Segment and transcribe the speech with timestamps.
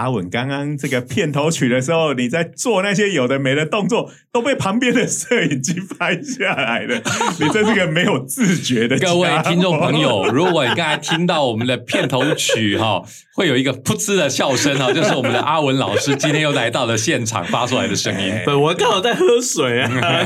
[0.00, 7.02] 阿文刚刚这个片头曲的时候，你在做那些有的没的动作，都被旁边的摄影机拍下来了。
[7.38, 13.02] 你真是个没有自觉的各位听众朋友，如果你刚才听到我们的片头曲哈，
[13.34, 18.32] 会有一个噗嗤的笑声哈，就是我们的阿文老师今天又来到了现场发出来的声音。
[18.46, 20.24] 对我刚好在喝水啊，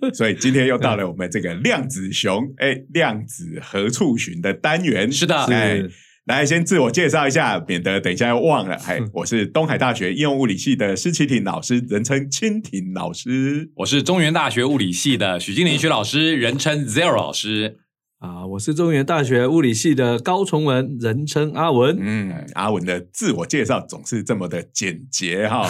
[0.00, 5.10] 就所以今天又到了我们这个量子熊哎量子何处寻的单元。
[5.10, 5.90] 是的哎是，
[6.26, 8.76] 来先自我介绍一下，免得等一下又忘了。
[8.86, 13.72] 哎，我是东海大学应用物理系的施启廷老师，人称蜻蜓老师。
[13.78, 17.78] 我是中原大学物理系的许金玲许老师，人称 Zero 老师。
[18.20, 21.98] 啊，我是中原大学物理系的高崇文，人称阿文。
[21.98, 25.68] 嗯，阿文的自我介绍总是这么的简洁哈。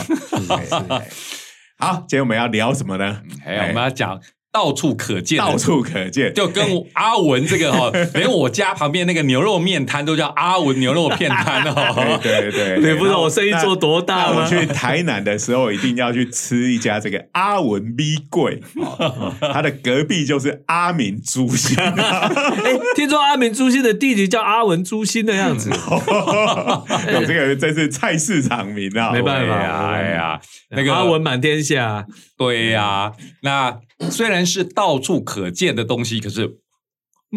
[1.80, 3.22] 好，今天我们要聊什么呢？
[3.46, 4.20] 哎我们要讲
[4.52, 12.20] 到处可见到处可见，就跟阿文这个哈， 连我家旁边那个牛肉面摊都叫阿文牛肉片摊哦。
[12.22, 14.42] 对对对，你不知道我生意做多大吗？
[14.42, 29.12] 我去台南的时候，一定要去吃一家这个阿文米柜， 哦他的隔壁就是阿明猪心， 哎，听说阿明朱心的弟弟叫阿文朱心的样子，有这个真是菜市场名啊！
[29.12, 29.54] 没办法
[29.94, 30.38] 哎呀，
[30.70, 32.04] 那个阿文满天下。
[32.42, 33.12] 对呀、
[33.42, 36.58] 那虽然是到处可见的东西，可是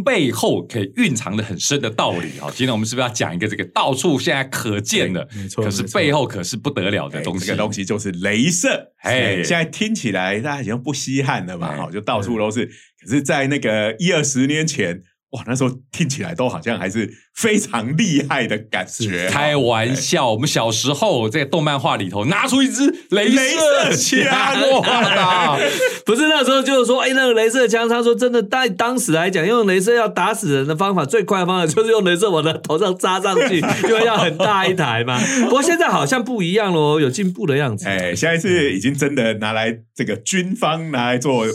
[0.04, 2.52] 背后可以蕴藏的很深的道理啊！
[2.54, 7.46] 今天我们是不是要讲一个这个到处现在可见的，没错可是背后可是不得了的哎东西？
[7.46, 8.92] 这个东西就是镭射。
[8.98, 12.66] 哎哎，现在听起来大家已经不稀罕了嘛，哎哈，就到处都是。
[13.00, 15.02] 可是，在那个一二十年前，
[15.36, 19.28] 哇，那时候听起来都好像还是非常厉害的感觉。
[19.30, 24.32] 开玩笑，我们小时候在动漫画里头拿出一支镭射枪，
[24.72, 25.58] 哇！
[26.06, 33.58] 不是那时候就是说，哎，那个镭射枪，他说真的，在当时来讲，用镭射要打死人的方法，最快的方法就是用镭射往他头上扎上去，
[33.88, 35.20] 因为要很大一台嘛。
[35.44, 37.88] 不过现在好像不一样喽，有进步的样子。
[37.88, 41.46] 哎，现在是已经真的拿来这个军方拿来做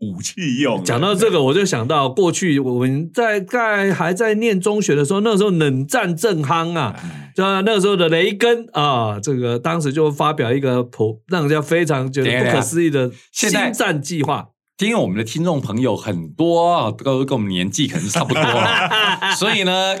[0.00, 0.82] 武器用了。
[0.82, 14.48] 讲到这个，我就想到过去我们在在还在念中学的时候，那时候冷战正夯啊，哎，就那个时候的雷根啊，这个当时就发表一个颇让人家非常觉得不可思议的现在星战计划。
[14.80, 18.88] 因为我们的听众朋友很多啊，都跟我们年纪可能是差不多了，
[19.36, 19.96] 所以呢，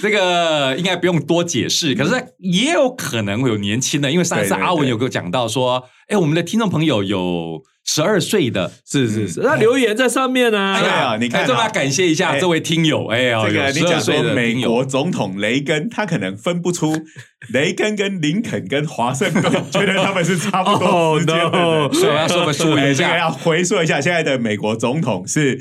[0.00, 1.92] 这个应该不用多解释。
[1.96, 7.60] 可是也有可能会有年轻的，因为上一次阿文有给我讲到说，哎，我们的听众朋友有
[7.94, 16.96] 十二岁的，是是是，那留言在上面呢、对啊你看这么感谢一下哎这位听友，哎呀，这个你讲说美国总统雷根，他可能分不出
[17.52, 25.58] 雷根跟林肯跟华盛顿，觉得他们是差不多 Oh, 时间的所以我要说个注意哎一下，这个要回溯一下，现在的美国总统是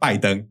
[0.00, 0.46] 拜登，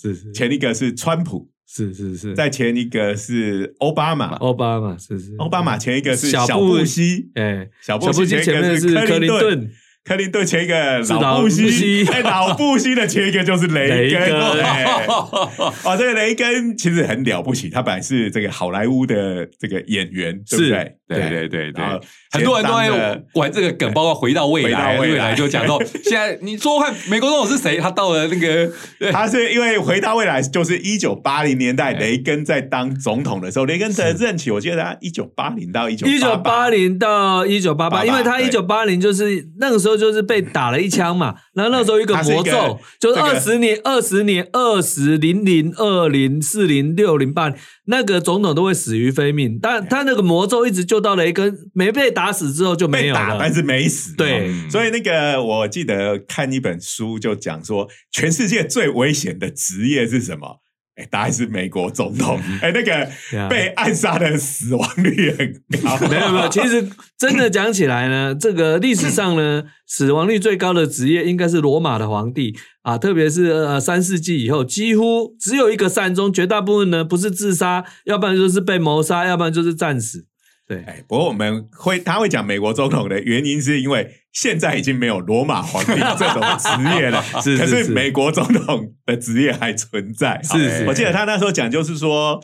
[0.00, 0.30] 是是。
[0.32, 5.34] 前一个是川普，是是是，在前一个是奥巴马，奥巴马是是。
[5.38, 9.72] 奥巴马前一个是小小布布希，哎，小布希希前一个是克克林顿。
[10.06, 13.98] 克林顿前一个老布老布希， 哎，老布希的前一个就是雷根。
[13.98, 14.40] 雷根。
[14.62, 20.96] 哎 哦，这个雷根其实很了不起，他本来是这个好莱坞的这个演员，对不对？
[21.08, 21.82] 对对对对。
[21.82, 22.00] 然后，
[22.36, 27.76] 很多人都先当会玩这个梗，包括回到未来，回到未来就讲到现在，你说看美国总统是谁？
[27.78, 28.72] 他到了那个
[29.12, 38.46] 他是因为回到未来就是一九八零年代，哎雷根在当总统的时候，雷根的任期我记得他一九八零到一九一九八零到一九八八，88因为他对。
[38.46, 47.52] 一九八零就是那个时候就是被打了一枪嘛，然后那时候一个魔咒，就是这个二十年、二十年、二十零零二零四零六零八，
[47.86, 53.52] 那个总统都会死于非命，但他那个魔咒一直就到雷根没被打死之后就没有了但。
[53.52, 54.14] 是没死。
[54.14, 60.60] 对哦所以那个我记得看一本书就讲说，全世界最危险的职业是什么？
[60.96, 62.40] 哎，答案是美国总统。
[62.62, 65.52] 哎，那个被暗杀的死亡率很
[65.82, 65.96] 高。
[66.08, 66.88] 没有没有，其实
[67.18, 80.24] 真的讲起来呢，这个历史上呢，死亡率最高的职业应该是罗马的皇帝啊，特别是呃三世纪以后，几乎只有一个善终，绝大部分呢不是自杀，要不然就是被谋杀，要不然就是战死。
[80.68, 90.38] 对，哎，不过我们会他会讲美国总统的原因，是因为现在已经没有罗马皇帝这种职业了， 是是可是是美国总统的职业还存在。
[90.42, 92.38] 是是我记得他那时候讲就是说，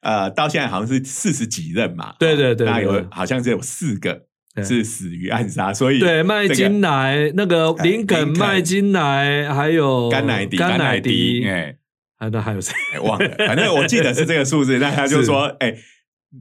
[0.00, 4.22] 呃，到现在好像是四十几任嘛，对对对那有好像只有四个
[4.64, 11.76] 是死于暗杀，所以对，麦这个金莱那个哎林肯、麦金莱，还有甘乃迪甘乃迪，哎，
[12.20, 12.72] 啊，那还有谁？
[12.94, 14.78] 哎忘了，反正我记得是这个数字。
[14.78, 15.74] 那他就说， 哎，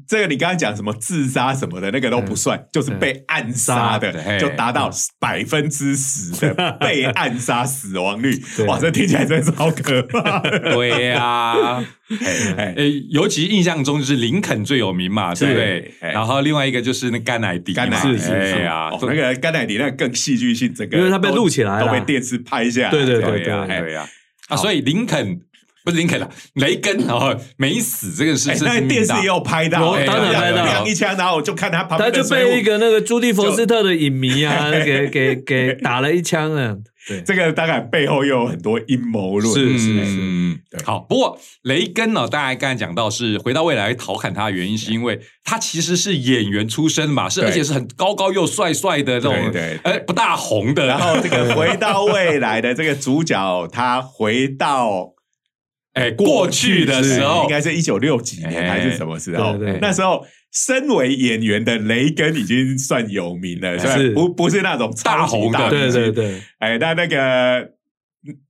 [0.07, 8.33] 这个你刚刚讲什么自杀什么的那个都不算，就是被暗杀的对，就达到百分之十的 被暗杀死亡率。
[8.67, 10.39] 哇，这听起来真是好可怕。
[10.39, 11.77] 对呀、
[12.57, 15.93] 哎诶，尤其印象中就是林肯最有名嘛，对不对？
[16.01, 21.85] 然后另外一个就是那甘乃迪嘛，甘乃迪是是哎呀，哦，那个甘乃迪那个更戏剧性，整个因为他被录起来了。
[21.85, 22.89] 都被电视拍下来。
[22.89, 24.07] 对对对对对呀，
[24.49, 25.39] 啊，所以林肯
[25.83, 36.75] 不是林肯啊，雷根哦没死这个事哎，是那个电视也有拍到，当然拍到亮一枪，然后我就看他旁他就边的水壶被一个那个朱蒂佛斯特的影迷啊，给给给 打了一枪啊。
[37.05, 40.99] 对，这个当然背后又有很多阴谋论，是是哎嗯，对好。
[41.01, 50.85] 不过雷根呢，大家刚才讲到是回到未来调侃他的原因，是因为他其实是演员出身嘛，是而且是很高高又帅帅的这种，对对呃，不大红的。
[50.85, 55.12] 然后这个回到未来的这个主角，他回到
[55.93, 59.55] 哎，过去的时候应，该是一九六几年哎还是什么时候？
[59.79, 67.69] 那时候身为演员的雷根已经算有名了，是不不是那种大红的对对对，哎，那那个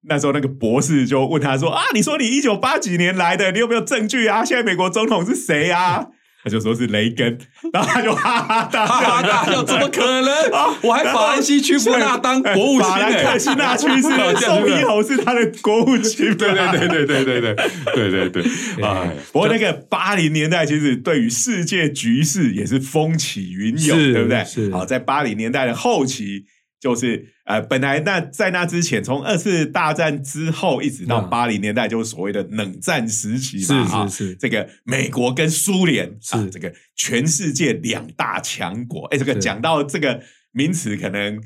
[0.08, 4.46] 那时候那个博士就问他说啊，你说你一九八几年来的，你有没有证据啊？
[4.46, 6.08] 现在美国总统是谁啊？
[6.44, 7.38] 他就说是雷根，
[7.72, 10.34] 然后他就哈哈大哈哈大笑，怎么可能？
[10.82, 17.56] 我还法兰西区夫纳当国务卿法兰克辛纳区是呢， 宋一侯是他的国务卿，对对对对对对对
[17.96, 24.44] 对对对，啊，不过那个八零年代其实对于世界局势也是风起云涌，是对不对？
[24.44, 26.44] 是好，在八零年代的后期，
[26.84, 39.06] 就是呃，本来那在那之前，从二次大战之后一直到嗯八零年代，就是所谓的冷战时期是嘛，啊是是这个美国跟苏联啊是，这个全世界两大强国。
[39.06, 40.22] 哎，这个讲到这个
[40.52, 41.42] 名词，可能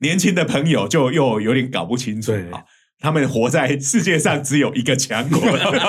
[0.00, 2.62] 年轻的朋友就又有点搞不清楚啊。
[2.98, 5.40] 他们活在世界上只有一个强国，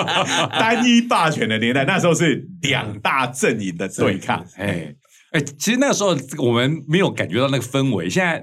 [0.58, 4.42] 单一霸权的年代，那时候是两大阵营的对抗。
[4.56, 4.94] 哎
[5.32, 8.42] 哎，其实那个时候我们没有感觉到那个氛围，现在。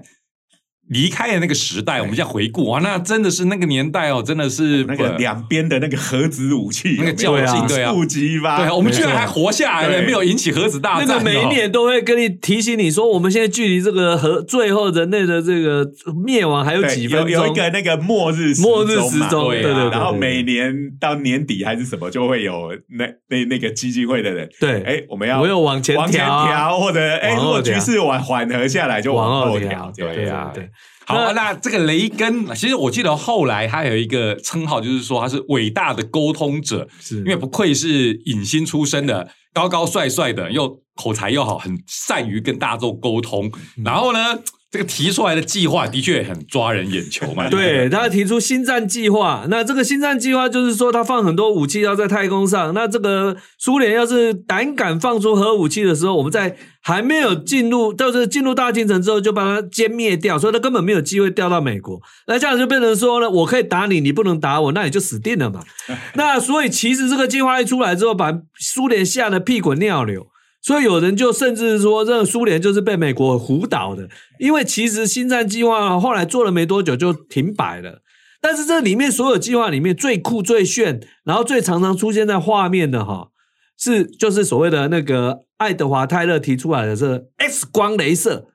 [0.89, 2.69] 离开了那个时代，我们现在回顾。
[2.69, 7.94] 啊，那真的是那个年代哦，真的是那个两边的那个核子武器，那个较劲对啊。
[7.94, 11.06] 对啊，我们居然还活下来了，没有引起核子大战哦。
[11.07, 15.88] 那个每一年都会跟你提醒你说，我们现在距离这个核最后人类的这个
[16.25, 17.30] 灭亡还有几分钟。
[17.30, 24.81] 有有一个那个末日时末日时钟，对啊对对对，然后每年到年底还是什么，就会有那那那个基金会的人，对。
[24.83, 30.63] 哎，我们要我有往前往前调或者哎，如果局势缓缓和下来，就往往后后调，对呀对。
[30.63, 30.69] 对。
[31.09, 43.51] 好，那这个雷根，其实我记得后来他有一个称号，就是说他是伟大的沟通者，是因为不愧是影星出身的，高高帅帅的，又口才又好，很善于跟大众沟通。
[43.77, 44.19] 嗯然后呢，
[44.71, 47.50] 这个提出来的计划的确很抓人眼球嘛。
[47.50, 49.48] 对，他提出星战计划。
[49.50, 52.71] 那这个星战计划就是说，他放很多武器要在太空上。
[52.75, 62.00] 那这个苏联要是胆敢放出核武器的时候，我们在还没有进入，就是进入大进程之后，就把它歼灭掉，所以他根本没有机会掉到美国。
[62.27, 65.63] 那这样就变成说呢，我可以打你，你不能打我，那你就死定了嘛。
[66.13, 70.27] 那所以其实这个计划一出来之后，把苏联吓得屁滚尿流。
[70.62, 78.01] 所以有人就甚至说，这个苏联就是被美国唬倒的，因为其实星战计划后来做了没多久就停摆了。
[78.42, 83.30] 但是这里面所有计划里面最酷、最炫，然后最常常出现在画面的哈，
[83.78, 88.48] 是就是所谓的那个爱德华泰勒提出来的这 X 光镭射。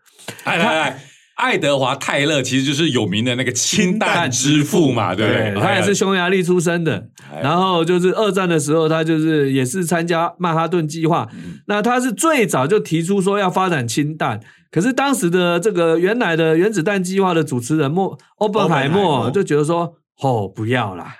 [0.44, 1.02] 来来来，
[1.36, 5.60] 爱德华泰勒其实就是有名的那个氢弹之父嘛，对不对？
[5.60, 11.28] 他也是匈牙利出生的，哎然后就是二战的时候，他就是也是参加曼哈顿计划。
[11.32, 14.38] 嗯那他是最早就提出说要发展氢弹，
[14.70, 21.14] 可是当时的这个原来的原子弹计划的主持人莫欧本海默就觉得说，哦，不要啦。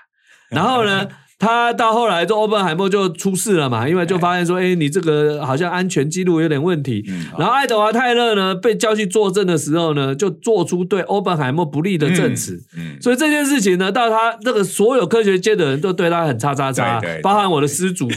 [0.49, 1.07] 然后呢？
[1.37, 7.03] 他到后来，就欧本海默就出事了嘛，因为就发现说，哎，你这个好像安全记录有点问题。
[7.09, 12.63] 嗯然后爱德华泰勒呢被叫去作证的时候呢，就做出对欧本海默不利的证词。
[12.77, 18.07] 嗯，所以这件事情呢，到他这个所有科学界的人都对他很叉叉叉对对对，包含我的师祖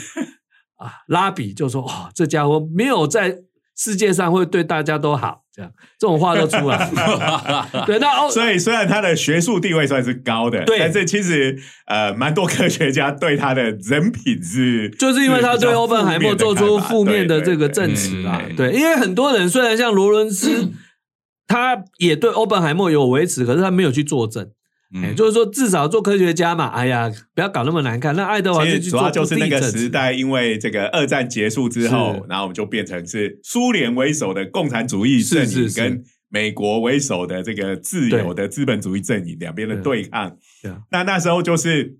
[0.76, 3.38] 啊，拉比就说：“哦，这家伙没有在
[3.76, 7.68] 世界上会对大家都好。”这样这种话都出来了。
[7.84, 20.70] 对，那欧所以虽然他的学术地位算是高的，对但是其实呃，蛮多科学家对他的人品是，就是因为他对欧本海默做出负面的这个证词啦嗯，对，因为很多人虽然像罗伦斯，
[21.48, 24.48] 他也对欧本海默有维持，可是他没有去作证。
[24.94, 28.16] 哎，嗯就是说至少做科学家嘛，哎呀，不要搞那么难看。
[28.16, 40.36] 那爱德华其就主要就是那个时代，因为这个二战结束之后，然后我们就变成是苏联为首的共产主义阵营跟美国为首的这个自由的资本主义阵营两边的对抗。
[40.62, 40.78] 对啊。
[40.90, 41.96] 那那时候就是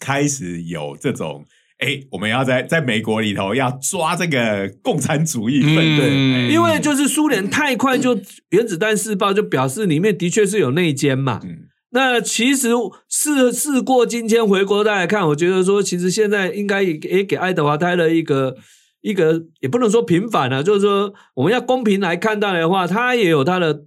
[0.00, 1.44] 开始有这种
[1.78, 8.20] 哎，我们要在在美国里头要抓这个共产主义分子，嗯因为就是苏联太快就
[8.50, 11.40] 原子弹试爆，就表示里面的确是有内奸嘛。
[11.44, 11.66] 嗯
[11.98, 12.68] 那其实
[13.08, 18.56] 事事过境迁，回国再来看，我觉得说，其实现在应该也也给爱德华泰勒一个
[19.00, 23.82] 一个，也不能说平反啊，就是说我们要公平来看待的话，他也有他的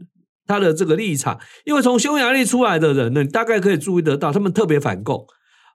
[0.45, 1.39] 他的这个立场。
[1.63, 5.25] 因为从匈牙利出来的人呢，大概可以注意得到，他们特别反共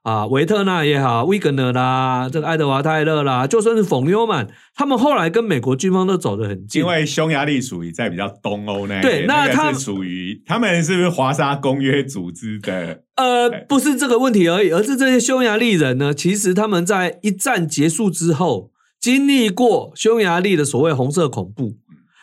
[0.07, 6.87] 啊，维特纳也好，威格纳啦，这个爱德华泰勒啦，就算是冯纽曼，他们后来跟美国军方都走得很近因。
[6.87, 13.03] 为匈牙利属于在比较东欧那一对那他们属于他们是不是华沙公约组织的？
[13.17, 18.71] 呃，不是这个问题而已，而是这些匈牙利人呢，其实他们在一战结束之后，
[19.01, 21.73] 经历过匈牙利的所谓红色恐怖，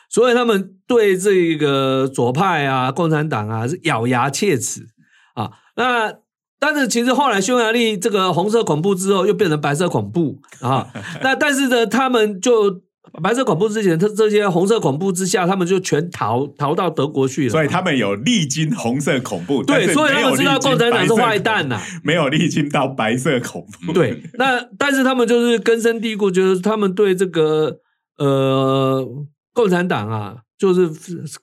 [0.08, 4.86] 所以他们对这个左派啊、共产党啊是咬牙切齿
[5.34, 5.50] 啊。
[5.76, 6.23] 那
[6.58, 10.86] 但是其实后来匈牙利这个红色恐怖之后，又变成白色恐怖啊。
[11.22, 12.82] 那但是呢，他们就。
[13.22, 17.50] 白色恐怖之前，他这些红色恐怖之下，他们就全逃逃到德国去了。
[17.50, 23.92] 所以他们有历经红色恐怖，但对，所以他们知道共产党是坏蛋呐、没有历经到白色恐怖。
[23.92, 27.76] 对，那但是他们就是根深蒂固，就是他们对这个
[28.16, 29.06] 呃
[29.52, 30.88] 共产党啊，就是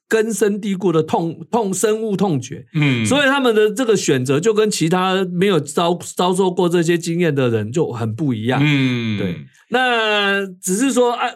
[0.08, 8.62] 根深蒂固的痛痛深恶痛绝，嗯所以他们的这个选择就跟其他没有遭遭受过这些经验的人就很不一样。
[8.63, 9.36] 嗯对，
[9.70, 11.27] 那只是说啊，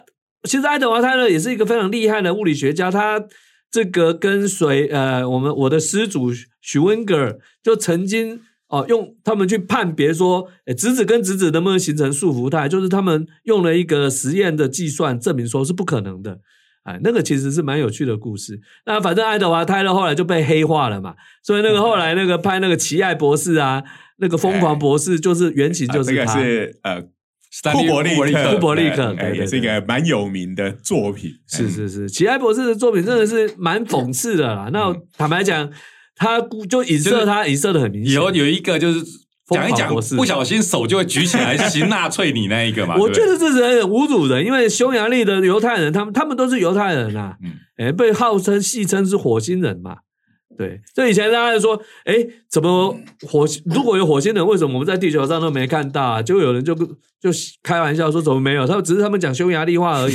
[0.44, 3.22] 其实爱德华泰勒也是一个非常厉害的物理学家，他
[3.70, 6.30] 这个跟随呃我们我的师祖
[6.62, 16.40] 许温格尔就曾经哦用他们去判别说，诶质子跟质子能不能形成束缚态，就是他们用了一个实验的计算证明说是不可能的。
[16.86, 18.58] 哎，那个其实是蛮有趣的故事。
[18.86, 23.82] 那反正爱德华泰勒后来就被黑化了嘛，所以那个后来那个拍那个奇爱博士啊，
[24.18, 26.40] 那个疯狂博士就是原型啊这个就是他。
[26.40, 27.02] 是呃
[27.48, 31.30] 斯坦利库伯利克，库伯利克也是一个蛮有名的作品。
[31.48, 34.68] 是是是，奇爱博士的作品真的是蛮讽刺的啦。
[34.70, 35.70] 那坦白讲，
[36.16, 36.38] 他
[36.68, 38.14] 就影射他影射的很明显。
[38.14, 39.06] 有有一个就是疯
[39.48, 42.96] 讲一讲，不小心手就会举起来行纳粹你那一个嘛。
[43.00, 49.98] 我觉得这是很侮辱人，因为匈牙利的犹太人，他们他们都是犹太人啊，嗯哎、被号称戏称是火星人嘛。
[50.56, 52.14] 对，就以以前大家就说，哎，
[52.50, 52.94] 怎么
[53.26, 56.22] 火星如果有火星人，为什么我们在地球上都没看到啊？
[56.22, 57.30] 就有人就就
[57.62, 58.66] 开玩笑说，怎么没有？
[58.66, 60.14] 他们只是他们讲匈牙利话而已。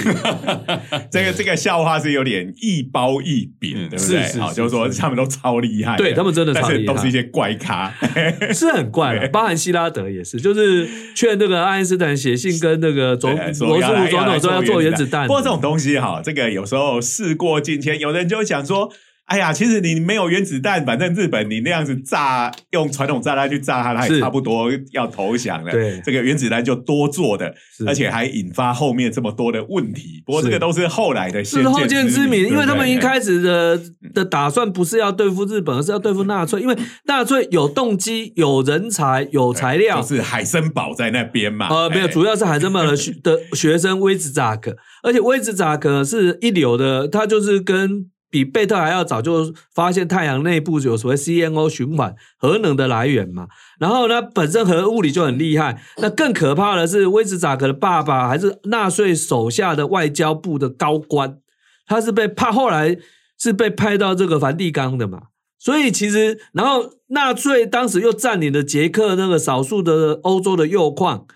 [1.12, 4.20] 这个这个笑话是有点一褒一贬，嗯对不对？
[4.20, 7.92] 好，是是是就是说他们都超厉害的，对他们真的超但是厉害都是一些怪咖。
[8.54, 15.26] 是很怪的，包含希拉德也是，就是劝那个爱因斯坦写信跟那个总对罗斯福总统说要做原子弹。
[15.26, 18.92] 不过这种东西哈，这个有时候事过境迁，有人就会讲说。
[19.32, 24.20] 哎呀，其实你没有原子弹，反正日本你那样子炸，用传统炸弹去炸它，它也是。
[24.20, 25.72] 差不多要投降了。
[25.72, 26.02] 对。
[26.04, 27.56] 这个原子弹就多做的，
[27.88, 30.22] 而且还引发后面这么多的问题。
[30.26, 33.82] 不过这是个都是后来的先是后见之明，因为他们一始开始的
[34.14, 41.70] 的打算不是要对付日本，而是要对付纳粹，因为纳粹有动机、有人才、有材料，就是海森堡在那边嘛。
[41.70, 42.08] 呃，没有，哎。
[42.10, 53.50] 主要是海森堡的学的学生威兹扎克，而且威兹扎克是一流的，他就是跟比贝特还要早就发现太阳内部有所谓 CNO 循环核能的来源嘛。
[53.78, 55.80] 然后呢，本身核物理就很厉害。
[55.98, 61.38] 那更可怕的是，威茨扎克的爸爸还是纳粹手下的外交部的高官，
[61.86, 62.98] 他是被派后来
[63.38, 65.24] 是被派到这个梵蒂冈的嘛。
[65.60, 71.28] 所以其实，然后纳粹当时又占领了捷克那个少数的欧洲的铀矿，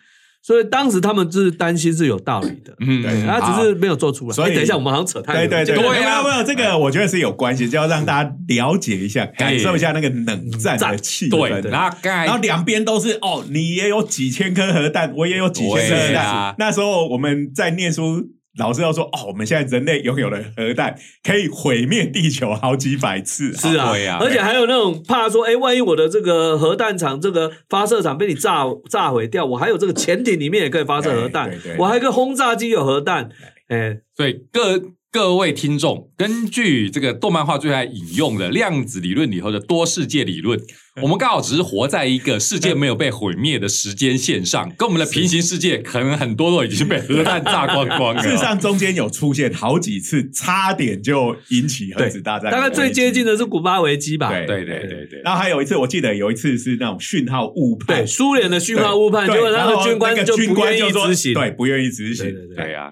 [0.45, 4.31] 所以当时他们就是担心是有道理的，嗯，对他只是没有做出来。
[4.31, 11.61] 所以哎等一下，我们好像扯太对对对，没有没有，这个我觉得是有关系，就要让大家了解一下，感受一下那个冷战的气氛。
[11.61, 16.55] 对，然后然后两边都是哦，你也有几千颗核弹，我也有几千颗核弹。
[16.59, 23.53] 那时候我们在念书，老师要说哦，我们现在人类拥有了核弹，可以毁灭地球好几百次。
[23.53, 24.17] 是啊，啊。
[24.21, 33.29] 而且还有那种怕说，哎，万一我的这个核弹厂、这个发射场被你炸炸毁掉，我还有这个潜艇里面也可以发射核弹我还有个轰炸机有核弹，
[33.67, 34.81] 哎，所以各
[35.15, 40.59] 各位听众，根据这个动漫画最爱引用的量子理论里头的多世界理论，
[41.01, 48.21] 我们刚好只是活在一个世界没有被毁灭的时间线上，跟我们的平行世界可能很多都已经被核弹炸光光了。
[48.21, 52.51] 事实上，中间有出现好几次，差点就引起核子大战。
[52.51, 53.25] 大概最接近。
[53.25, 54.27] 的是古巴危机吧？
[54.27, 62.33] 对对对对对，然后还有一次，我记得有一次是那种讯号误判，对，苏联的讯号误判，对结果他然后的军官就不愿意执行，对，不愿意执行对。
[62.33, 62.91] 对对对啊。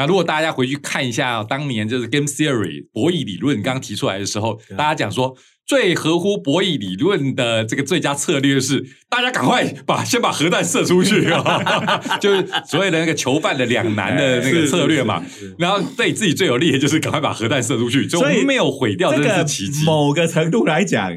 [0.00, 15.22] 那如果大家回去看一下、当年就是 Game Theory 博弈理论刚提出来的时候，大家讲说最合乎博弈理论的这个最佳策略是，大家赶快把先把核弹射出去啊， 就是所谓的那个囚犯的两难的那个策略嘛。
[15.58, 19.84] 然后对自己最有利的就是赶快把核弹射出去，所以我所以们没有毁掉，这个是奇迹。
[19.84, 21.12] 某个程度来讲，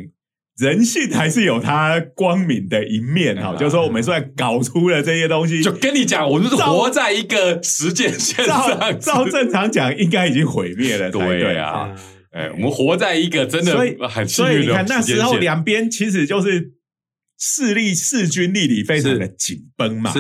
[0.58, 3.56] 人性还是有它光明的一面哈。
[3.56, 11.58] 就是说，我们虽然搞出了这些东西，就跟你讲，我们是活在一个时间线照上，照正常讲，应该已经毁灭了才对。
[11.58, 11.96] 啊啊，
[12.32, 16.72] 哎，我们活在一个真的很幸运的所以你看那时候两边其实就是
[17.38, 20.14] 势力势均力敌，非常的紧绷嘛。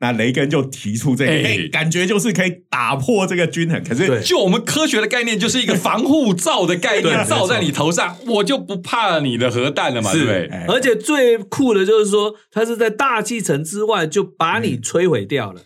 [0.00, 3.82] 那雷根就提出这个，感觉就是可以打破这个均衡。
[3.84, 10.46] 可是就我们科学的概念，就是一个防护罩的概念，罩在你头上，我就不怕你的核弹了嘛，对是不对？
[10.46, 15.60] 哎而且最酷的就是说，它是在大气层之外就把你摧毁掉了。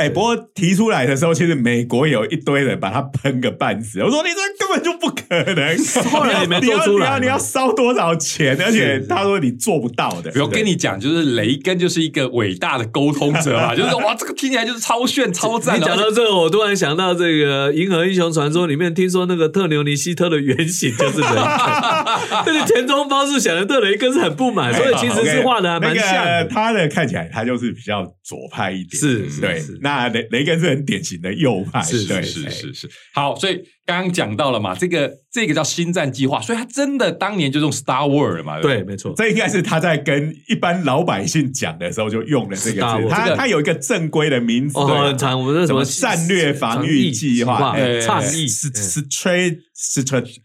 [0.00, 4.02] 哎，不过提出来的时候，其实美国有一堆人把他喷个半死。
[4.02, 5.76] 我说你这根本就不可能，
[6.10, 8.56] 后来也没你要做出来嘛你要你要烧多少钱？
[8.62, 10.32] 而且他说你做不到的。
[10.42, 15.86] 我跟你讲，就是雷根就是一个伟大的沟通者嘛，就是哇，这个听起来就是超炫、 超赞你的。
[15.86, 21.34] 讲到这个，我突然想到这个《银河英雄传说》里面，听说那个特牛尼希特的原型就是雷根，
[22.46, 26.48] 这个田中芳树想的对雷根是很不满，所以其实是画的还蛮像那个。
[26.48, 29.78] 他的看起来他就是比较左派一点，是是对是。
[29.90, 50.36] 那雷雷根是很典型的右派，是对是哎是是，好，所以刚刚讲到了嘛，这个这个叫星战计划，所以他真的当年就用 Star Wars 嘛，对，没错，这应该是他在跟一般老百姓讲的时候就用了这个他他有一个正规的名字，很长，我们是什么战略防御计划倡议是是 trade 是 trade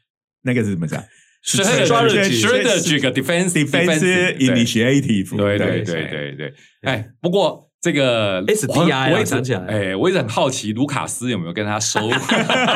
[0.42, 1.04] 那个是怎么讲
[1.46, 9.64] strategy strategy defense defense initiative，对对对对对，哎，不过这个 SDI 啊我一直想起来。
[9.68, 12.00] 哎，我一直很好奇，卢卡斯有没有跟他收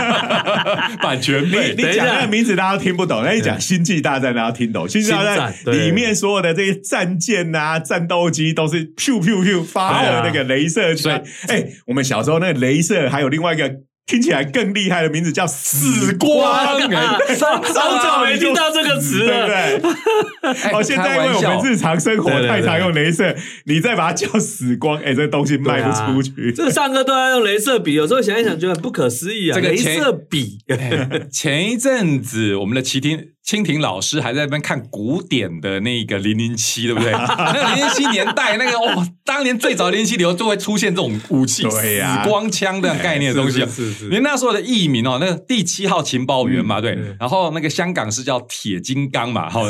[1.01, 1.73] 版权费？
[1.75, 11.19] 你讲那个名字大家都听不懂，那你讲《星际大战》大家听懂，《星际大战里面所有的这些战舰啊、战斗机都是 pew pew pew 发的那个镭射枪。
[11.47, 13.67] 哎，我们小时候那个镭射还有另外一个
[14.09, 19.45] 听起来更厉害的名字叫死光，啊哎好久没听到这个词了。
[19.45, 20.51] 对不对？
[20.63, 26.51] 哎哦，现在因为我们日常生活太常用镭射，你再把它叫死光，哎，这东西卖不出去。
[26.51, 29.57] 这个上课都要用镭射笔，有时候想一想觉得很不可思议啊！
[29.59, 30.57] 镭这个镭射笔，
[31.31, 37.11] 前一阵子，我们的齐婷蜻蜓老师还在那边看古典的那个零零七，对不对？
[37.13, 42.21] 那个零零七年代，那个哦，当年最早零零七里头就会出现这种武器，对呀。
[42.23, 43.67] 死光枪的概念的东西啊。
[43.67, 49.61] 是是是连那时候的艺名哦，那个第七号情报员嘛，对嗯，然后那个香港是叫铁金刚嘛，哈，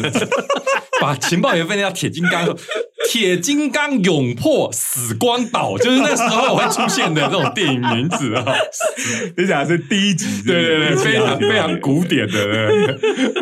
[0.99, 2.45] 把情报员分成叫铁金刚，
[3.11, 8.45] 铁金刚勇破死光岛，就是那时候会出现的这种电影名字啊。
[9.35, 12.31] 你讲的是第一集，对对对，非常非常古典的。
[12.31, 12.95] 对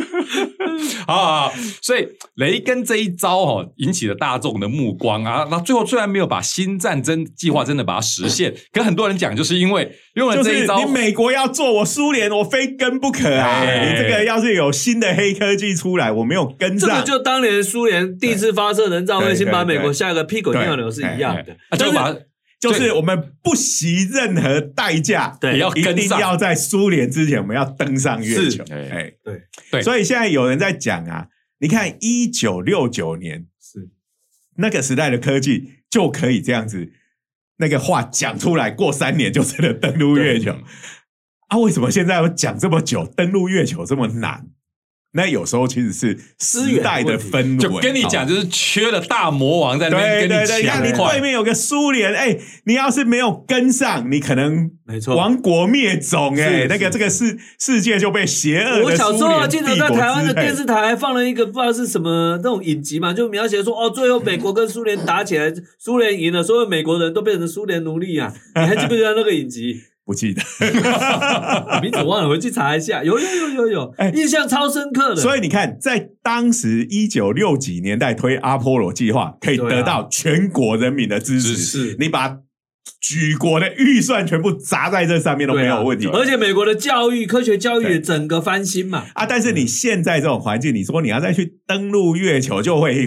[1.05, 5.45] 好好好，所以雷根这一招哦，引起了大众的目光啊。
[5.51, 13.61] 那最后虽然没有把新战争计划真的把它实现，可很多人讲，就是因为用了就是这一招，你美国要做，我苏联我非跟不可啊！
[13.61, 13.85] 哎。
[13.85, 21.55] 你这个要是有新的黑科技出来，我没有跟上，这个就当年苏联第一次发射人造卫星，把美国吓个屁滚尿流是一样的。
[21.69, 22.13] 啊就把
[22.59, 26.17] 就是我们不惜任何代价，对也要一跟上。
[26.17, 28.65] 定要在苏联之前，我们要登上月球。
[28.65, 28.73] 是。
[28.73, 29.41] 哎，对。
[29.71, 29.81] 对。
[29.83, 31.27] 所以现在有人在讲啊，
[31.59, 33.89] 你看一九六九年是。
[34.59, 36.91] 那个时代的科技就可以这样子，
[37.57, 40.55] 那个话讲出来，过三年就真的登陆月球
[41.47, 41.57] 啊？
[41.57, 44.47] 为什么现在要讲这么久，登陆月球这么难？
[45.17, 51.19] 那有时候其实是时代的氛围，就跟你讲，就是缺了大魔王在那边跟对对对，你看你对。
[51.19, 68.31] 面有个苏联，哎，你要是没有跟上，你可能没错亡国灭种，哎，那个这个世世界就被邪恶的我小时候啊记得在台湾的电视，视台还放了一个不知道是什么那种影集嘛，就描写说哦，最后美国跟苏联打起来，苏联赢了，所有美国人都变成苏联奴隶啊！
[68.53, 69.81] 你还记不记得那个影集？
[70.07, 70.41] 不记得。
[71.83, 73.03] 名字忘了，回去查一下。
[73.03, 75.17] 有有有有有哎，印象超深刻的。
[75.17, 81.57] 所以你看，在当时一九六几年代推阿波罗计划，可以得到全国人民的支持。
[81.57, 82.37] 支持你把
[83.01, 86.07] 举国的预算全部砸在这上面都没有问题。
[86.07, 89.03] 而且美国的教育、科学教育也整个翻新嘛。
[89.13, 93.05] 啊，但是你现在这种环境，你说你要再去登陆月球，就会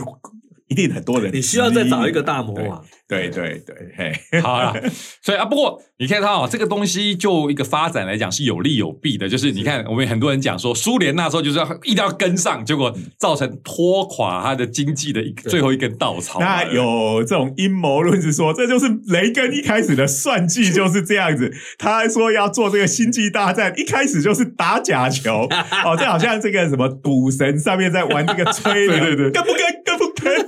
[0.71, 2.83] 一定很多人你需要再找一个大魔王。
[3.07, 4.73] 对对对对，嘿， 好了，
[5.21, 9.29] 所以啊，不过你看他哦，这个东西就一个发展来讲是有利有弊的。
[9.29, 16.39] 就是你看，我们很多人讲说，苏联那时候就是要一定要跟上，结果造成拖垮他的经济的一最后一根稻草。
[16.39, 21.53] 那有这种阴谋论是说，这就是雷根一开始的算计就是这样子。
[21.79, 25.49] 他还说要做这个星际大战，一开始就是打假球
[25.85, 30.47] 哦，这好像这个什么赌神上面在玩这个吹牛， 对对对跟不跟跟不跟？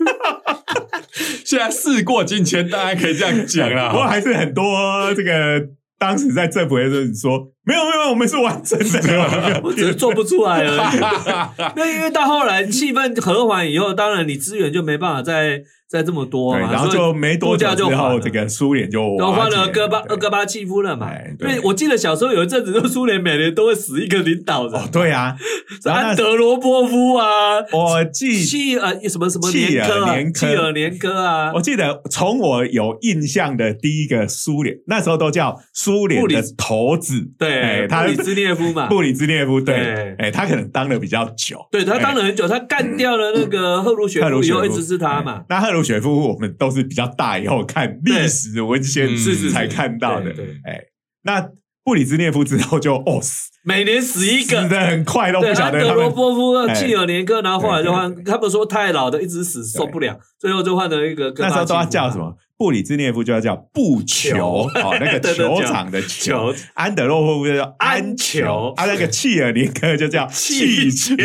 [1.44, 4.06] 现在事过境迁，大家可以这样讲不过。
[4.06, 5.60] 还是很多这个
[5.98, 9.60] 当时在政府的时候你说，没有没有，我们是完整的。
[9.62, 11.00] 我只是做不出来而已。
[11.76, 21.10] 那因为到后来气氛和缓以后，当然你资源就没办法再再这么多，嘛，然后就没多久之后，这个苏联就都换了戈巴对戈巴契夫了嘛。
[21.38, 21.52] 对。
[21.52, 25.36] 为我记得小时候有一阵子，就苏联每年都会死一个领导人哦，，对啊，
[25.84, 31.52] 安德罗波夫啊，我记契呃什么什么契尔年契尔年科啊。
[31.54, 44.42] 我，记得从我有印象的第一个苏联，那时候都叫苏联的头子，对，哎他布里兹涅夫嘛，布里兹涅夫，对对，哎，他可能当的比较久，对他当了很久，他干掉了那个赫鲁雪夫夫。
[44.42, 45.40] 以后，一直是他嘛。
[45.40, 45.46] 哎。
[45.48, 49.50] 那赫鲁雪夫，我们都是比较大以后看历史文献嗯是是是。
[49.50, 50.30] 才看到的。
[50.64, 50.80] 哎，
[51.24, 51.48] 那
[51.84, 54.62] 布里兹涅夫之后就哦死每年死一个。
[54.62, 62.34] 死，的很快，都对，不晓安德罗波夫、哎契尔年科，然后后来就换，他们说太老的一直死受不了，最后就换了一个那时候都要叫什么？
[62.58, 66.52] 布里兹涅夫就要叫布球，哦，那个 球场的球。
[66.52, 66.60] 球。
[66.74, 68.40] 安德洛霍夫就叫安安球。
[68.40, 71.16] 球，啊，那个契尔尼科就叫气球。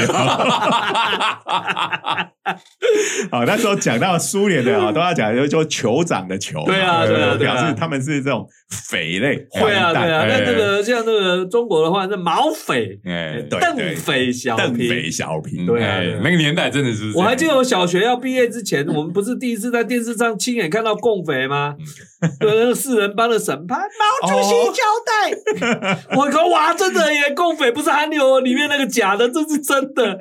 [3.30, 8.48] 好， 那时候讲到苏联的啊，都要讲就说酋长的酋，对啊对啊表示他们是这种
[8.90, 15.10] 匪类，对啊，对啊，那哎那个像那个中国的话，那毛匪、哎，邓匪、小邓匪。
[15.10, 17.14] 小平，哎对那个年代真的是。
[17.16, 21.74] 我还记得我小学要毕业之前， 我们不是第一次在电视上亲眼看到共匪吗？
[22.38, 26.18] 对，那个四人帮的审判，毛主席哦交代。
[26.18, 27.34] 我靠，哇，真的耶！
[27.34, 30.20] 共匪不是韩流里面那个假的，这是真的。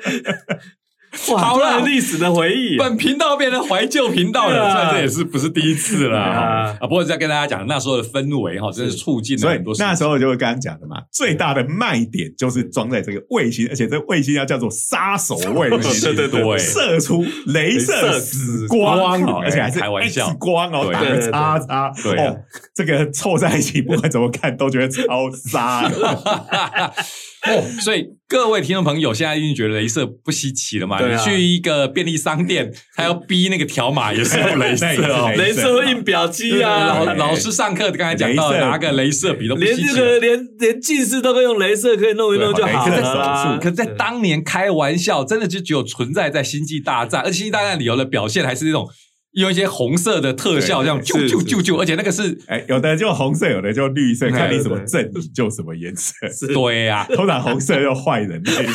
[1.32, 2.76] 哇，好啦突然历史的回忆。
[2.76, 4.72] 本频道变成怀旧频道了，对啊。
[4.72, 6.76] 虽然这也是不是第一次了啊。
[6.80, 9.74] 不过再跟大家讲，那时候的氛围哈，真是促进了很多。
[9.78, 20.26] 那时候就是刚刚讲的嘛，最大的卖点就是装在这个卫星，而且这卫星要叫做杀手卫星， 对对对射出镭射死光，而且还是开玩笑。
[20.26, 22.36] X 光哦，对打个叉叉，对。
[22.74, 25.90] 这个凑在一起，不管怎么看都觉得超杀
[27.80, 30.98] 所以各位听众朋友，现在已经觉得镭射不稀奇了嘛？
[31.06, 31.18] 对啊。
[31.18, 34.86] 你去一个便利商店，他要逼那个条码也是用镭射
[35.36, 37.02] 镭射印表机啊。
[37.04, 39.94] 老，老师上课刚才讲到，镭射拿个镭射笔都不连稀奇了。
[39.94, 48.88] 这个连连近视都可以用镭射可以弄一弄就好对了可是在当年开玩笑，真的就只有存在在《星际大战》，而《星际大战》里头的表现还是那种
[49.36, 54.86] 用一些红色的特效，这样对啾是啾啾啾，而且那个是哎，有的就红色，有的就绿色，看你什么对。
[54.86, 56.14] 阵营就什么颜色。
[56.52, 58.52] 对呀、 通常红色就坏人类，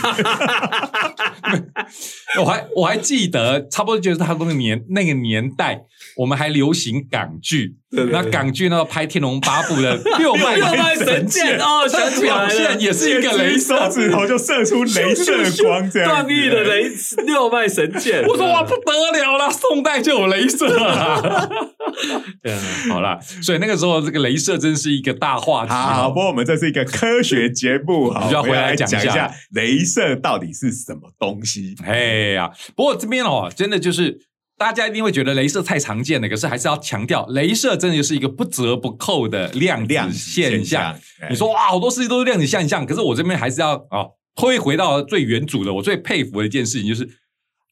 [2.40, 5.82] 我还我还记得，差不多就是他那个年那个年代，
[6.18, 7.76] 我们还流行港剧。
[7.92, 13.90] 那港剧呢，拍《天龙八部》的六脉六脉神剑哦，想起来表现了，也是一个镭手射。
[13.90, 16.90] 指头就射出镭射光，这样子段誉的雷
[17.26, 18.24] 六脉神剑。
[18.26, 21.50] 我说哇，不得了了，宋代就有镭射了。
[22.42, 26.10] 对啊好啦，所以那个时候这个镭射真是一个大话题好，哦。
[26.10, 31.76] 不过我们这是一个科学节目，好，我们就要回来我们讲一下讲一下镭射到底是什么东西。
[31.86, 34.18] 哎呀，不过这边哦，真的就是
[34.62, 41.00] 大家一定会觉得镭射太常见了，可是还是要强调，镭射真的就是一个不折不扣的量量子子现现象
[41.32, 47.10] 你说哇，好多事情都是量子现象，可是我这边还是要啊、推回到最原主的，我最佩服的一件事情就是，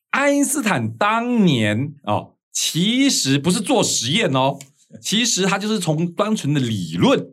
[0.09, 4.57] 爱因斯坦当年哦，其实不是做实验哦，
[4.99, 7.23] 其实他就是从单纯的理论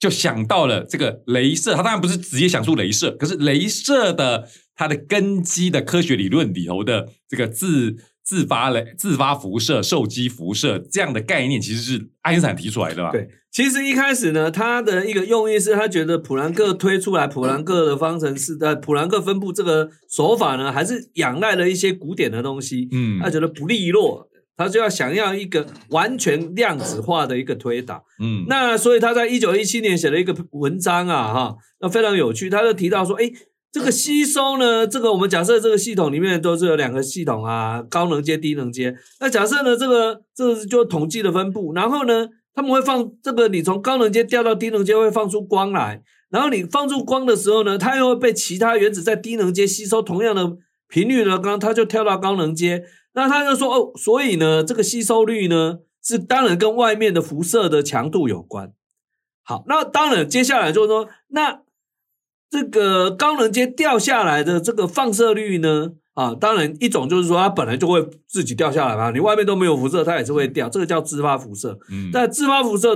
[0.00, 7.94] 就想到了这个镭射，他当然不是直接想出镭射，可是镭射的它的根基的科学理论里头的这个自
[8.32, 13.10] 自发雷、自发辐射、受激辐射这样的概念，其实是爱因斯坦提出来的吧？
[13.12, 28.02] 对，其实一开始呢，他的一个用意是他觉得普朗克推出来普朗克的方程式的普朗克分布这个手法呢，还是仰赖了一些古典的东西，嗯他觉得不利落，他就要想要一个完全量子化的一个推导。
[28.18, 33.30] 嗯，那所以他在一九一七年写了一个文章啊，哈，那非常有趣，他就提到说，哎，
[33.72, 38.94] 这个吸收呢，这个我们假设这个系统里面都是有两个系统啊，高能阶、低能阶。
[39.18, 52.84] 那假设呢，这个这个是就统计的分布，然后呢，他们会放这个你从高能阶掉到低能阶会放出光来，然后你放出光的时候呢，它又会被其他原子在低能阶吸收同样的频率的光，它就跳到高能阶。
[53.14, 58.72] 那他就说哦，所以呢，这个吸收率呢是当然跟外面的辐射的强度有关。
[59.44, 61.60] 好，那当然接下来就是说，那
[62.52, 65.92] 这个高能阶掉下来的这个放射率呢？
[66.12, 71.78] 啊，当然一种就是说它本来就会自己掉下来嘛，你外面都没有辐射，它也是会掉，这个叫自发辐射。
[71.90, 72.94] 嗯但自发辐射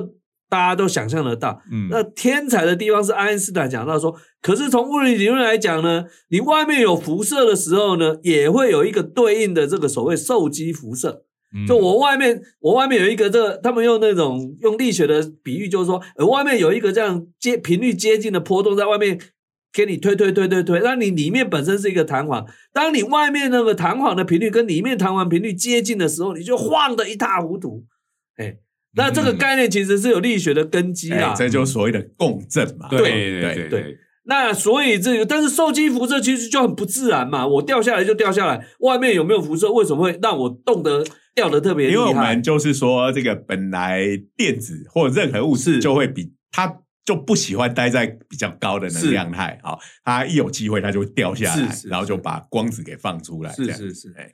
[0.50, 11.22] 大家都想象得到，嗯那天才的地方是爱因斯坦讲到说，可是从物理理论来讲呢，你外面有辐射的时候呢，也会有一个对应的这个所谓受激辐射。
[11.54, 19.18] 嗯就我外面，我外面有一个这个，他们用那种用力学的比喻，就是说，呃，外面有一个这样接频率接近的波动在外面
[19.76, 27.84] 给你推推推推推，那你里面本身是一个弹簧，当你外面那个弹簧的频率跟里面弹簧频率接近的时候，你就晃得一塌糊涂。
[28.38, 28.56] 哎，
[28.96, 31.32] 那这个嗯概念其实是有力学的根基啦。
[31.32, 32.88] 哎这就是所谓的共振嘛。
[32.88, 42.42] 对对对对对那所以这个，但是受激辐射其实就很不自然嘛，我掉下来就掉下来，外面有没有辐射，为什么会让我动得掉得特别厉因为我害们？
[42.42, 44.04] 就是说，这个本来
[44.36, 46.66] 电子或任何物质就会比它
[47.06, 54.14] 就不喜欢待在比较高的能量态，好，它一有机会它就会掉下来是，是然后就把光子给放出来，是是是。
[54.18, 54.28] 哎。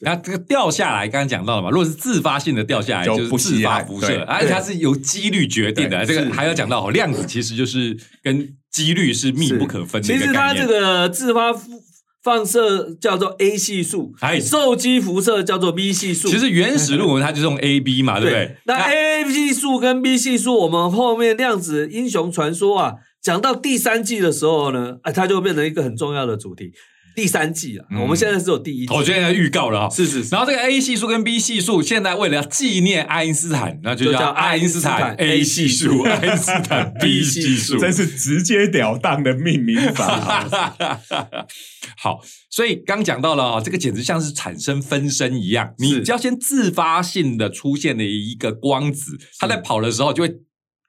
[0.00, 6.04] 那这个掉下来，刚刚讲到了嘛，如果是自发性的掉下来，就是不自发辐射，而且它是由几率决定的。
[6.04, 10.18] 这个还要讲到哦，量子其实就是跟几率是密不可分的其。
[10.18, 11.80] 实它这个自发辐
[12.24, 16.28] 放射叫做 A 系数，哎受激辐射叫做 B 系数。
[16.28, 18.56] 其实原始论文它就是用 A B 嘛，对不对？
[18.64, 26.72] 那 A 系数跟 B 系数，我们后面量子英雄传说啊，讲到第三季的时候呢，哎，它就变成一个很重要的主题。
[27.14, 28.00] 第三季啊，嗯。
[28.00, 29.94] 我们现在只有第一季，我现在预告了哈。
[29.94, 30.30] 是是是。
[30.30, 37.78] 然后这个 A 系数跟 B 系数，现在为了要纪念爱因斯坦，那就叫爱因斯坦 A 系数、爱因斯坦 B 系数。
[37.78, 40.48] 真是直截了当的命名法。
[41.96, 50.28] 好，所以刚讲到了哦，这个简直像是产生分身一样，你只要先自发性的出现了一个光子，它在跑的时候就会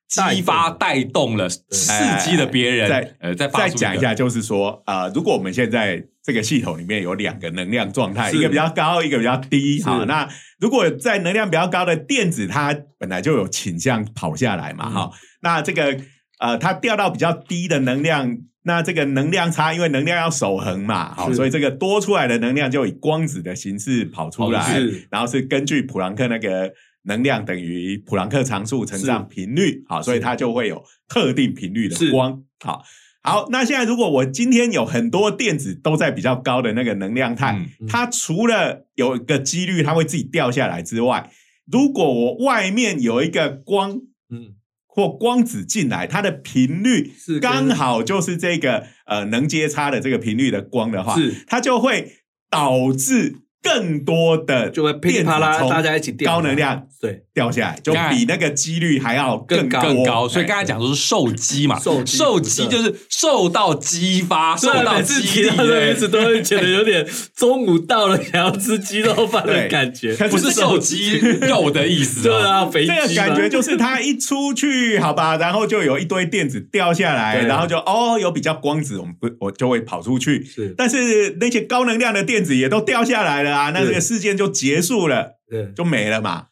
[0.07, 1.37] 激发带动。
[1.37, 9.85] 了，刺激了别人，再呃，再发再讲一下，就是说，呃，如果我们现在这个系统里面有两个能量状态，一个比较高，一个比较低，是。
[9.85, 10.27] 好，那
[10.59, 14.93] 如果在能量比较高的电子，它本来就有倾向跑下来嘛，嗯。
[14.93, 15.11] 哈、
[15.41, 15.99] 那这个
[16.39, 18.37] 呃，它掉到比较低的能量。
[18.67, 32.81] 那这个能量差，因为能量要守恒嘛，好，所以这个多出来的能量就以光子的形式跑出来，然后是根据普朗克那个能量等于普朗克常数乘上频率，好，所以它就会有特定频率的光，好。
[33.25, 37.87] 好，那现在如果我今天有很多电子都在比较高的那个能量态，嗯嗯。
[37.87, 41.31] 它除了有一个几率它会自己掉下来之外，
[41.69, 51.43] 如果我外面有一个光嗯，或光子进来，它的频率是跟刚好就是这个呃能接差的这个频率的光的话，是。
[51.47, 52.13] 它就会
[52.49, 53.35] 导致
[53.65, 56.35] 更多的就会噼里啪啦大家一起掉。
[56.35, 69.67] 高能量对，掉下来，就比那个几率还要更高更高，所以刚才讲说是受激嘛，受激受激就是受到激发，受到对每次激励提到这个的名词，都会觉得有点中午到了想要吃鸡肉饭的对。
[69.67, 72.39] 感觉，可 不是这个受激肉的意思哦。
[72.39, 80.43] 对啊，肥鸡这个嘛感觉就是他一出去，好吧， 然后就有一堆电子掉下来，对然后就哦有比较光子，我们不我就会跑出去。
[80.43, 80.73] 是。
[80.75, 85.71] 但是那些高能量的电子也都掉下来了啊，那这个事件就结束了，对。
[85.73, 86.47] 就没了嘛。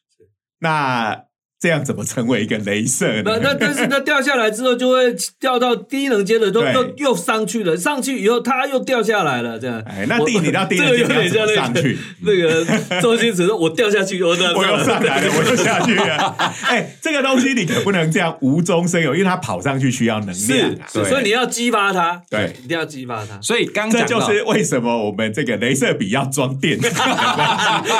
[0.60, 1.26] 那
[1.64, 3.24] 这样怎么成为一个镭射呢？
[3.24, 9.82] 那那但是它掉下来之后，就会掉到低能阶的，都都又又上去了，上去以后它又掉下来了，这样。
[9.88, 11.98] 哎，那第我你到第一这个有你要怎么点像那个上去？
[12.20, 16.36] 那个周星驰说：“我掉下去，我掉 我又上来了，我又下去了。
[16.68, 23.40] 哎，这个东西你可不能这样无中生有，因为它跑上去需要能量是啊。，是所以你要激发它，对一定要激发它。
[23.42, 26.90] 所以刚这就是为什么我们这个镭射笔要装电池，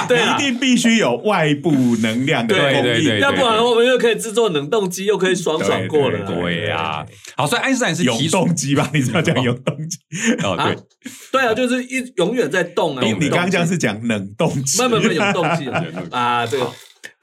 [0.10, 1.72] 对啊一定必须有外部
[2.02, 2.84] 能量的对供应。
[2.84, 6.26] 对对要不然我们又可以制作冷冻机，又可以爽爽过了啦。
[6.26, 8.90] 对对呀，好，所以爱因斯坦是永动机吧？
[8.94, 9.98] 你知道讲永动机？
[10.44, 10.78] 哦，啊对，
[11.32, 13.04] 对啊，就是一永远在动啊。
[13.04, 16.72] 你你刚刚机讲是讲冷冻机，没有没有没有永动机啊 啊，这个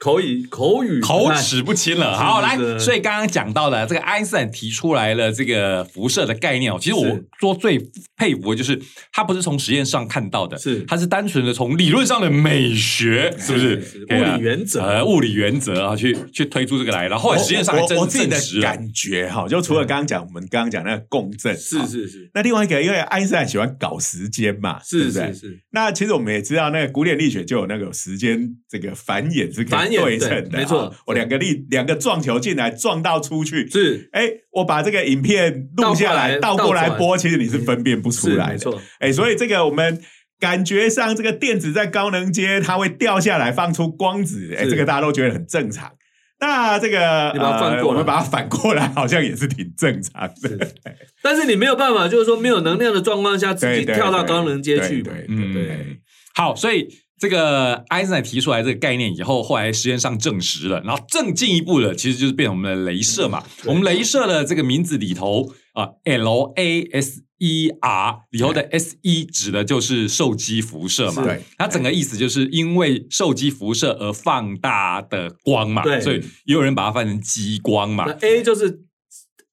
[0.01, 0.99] 口语口语。
[0.99, 2.17] 口齿不清了。
[2.17, 6.79] 好，来，所以刚刚讲到了这个爱因斯坦提出来了这个辐射的概念哦。
[6.81, 7.23] 其实我是。
[7.39, 7.79] 说最
[8.17, 8.79] 佩服的就是
[9.11, 10.81] 他不是从实验上看到的，是。
[10.81, 14.05] 他是单纯的从理论上的美学，是不是？
[14.09, 14.81] 物理原则。
[14.81, 18.63] 呃，物理原则啊，去去推出这个来，然后后来实验上还真我我自己的证实了。
[18.63, 22.29] 感觉哈，就除了刚刚讲我们刚刚讲那个共振，是是是。
[22.33, 34.09] 那另外一个，因为爱因斯坦喜欢搞时间嘛，对是是是，那其实我们也知道，那个古典力学就有那个时间这个繁衍是繁衍对称的，对没错啊我两个力两个撞球进来撞到出去，是。
[34.11, 38.59] 哎，我把这个影片录下来，倒倒过来播，其实你是分辨不出来的。
[38.59, 40.01] 是没错，哎，所以这个我们
[40.39, 45.91] 感觉上这个电子在高能阶它会掉下来放出光子，哎，是这个大家都觉得很正常。
[46.39, 50.67] 那这个你把它反过来呃我们把它反过来，好像也是挺正常的。
[51.21, 55.11] 但是你没有办法，就是说没有能量的状况下，自己跳到高能阶去嘛。
[55.13, 55.25] 对对。
[55.29, 56.01] 嗯对。
[56.33, 56.87] 好，所以
[57.21, 63.43] 这个爱因斯坦提出来这个概念以后，后来实验上证实了，然后更进一步的，其实就是变成我们的镭射嘛。
[63.65, 71.23] 我们镭射的这个名字里头啊，L A S E R 里头的 S E 指的就是受激辐射嘛。
[71.23, 78.81] 对，它整个意思就是因为受激辐射而放大的光嘛，对所以也有人把它翻成激光嘛那，A 就是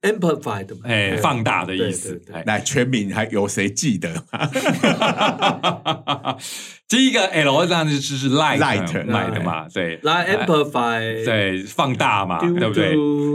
[0.02, 2.20] Amplified 嘛，哎，放大的意思。
[2.46, 4.48] 来，全民还有谁记得吗？
[6.88, 9.98] 第一个 L 这样子就是 light，light 嘛，对。
[10.02, 12.90] 来，amplify，对，放大嘛，对不对？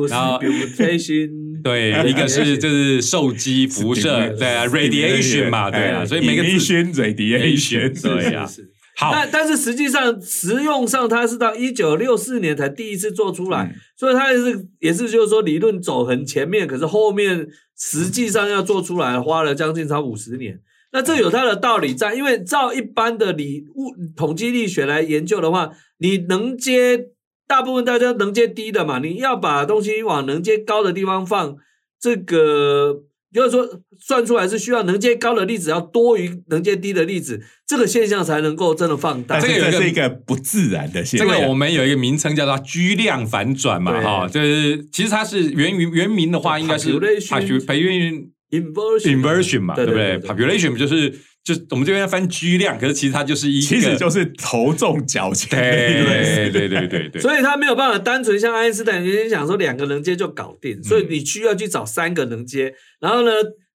[0.10, 8.50] 然后，radiation，对， 一个是就是受激辐射，对啊，radiation 嘛，对啊，所以每个字宣，radiation，对啊。
[8.96, 13.76] 好，但但是实际上实用上，它是到一九六四年才第一次做出来，嗯。
[13.98, 20.60] 所以它也是也是就是说理论走很前面，可是后面实际上要做出来花了将近超五十年。
[20.92, 27.08] 那这有它的道理在，因为照一般的理物统计力学来研究的话，你能接
[27.48, 31.56] 大部分大家能接低的嘛，你要把东西往能接高的地方放，
[32.00, 33.68] 这个就是说
[34.00, 39.40] 算出来是需要能接高的粒子要多于能接低的粒子，这个现象才能够真的放大。
[39.40, 41.42] 这个有一个是一个不自然的现象这。
[41.42, 48.28] 个我们有一个名称叫做居量反转嘛，对哈，就是其实它是原原原名的话应该是 Population population
[48.62, 50.18] inversion inversion 嘛，对不对？
[50.20, 51.10] 对？population 就是
[51.44, 55.50] 就我们这边翻居量，可是其实它就是一个，其实就是头重脚轻。
[55.50, 60.84] 对对对对对， 所以他没有办法单纯像爱因斯坦原先想说两个能接就搞定，嗯。
[60.84, 63.32] 所以你需要去找三个能接，然后呢，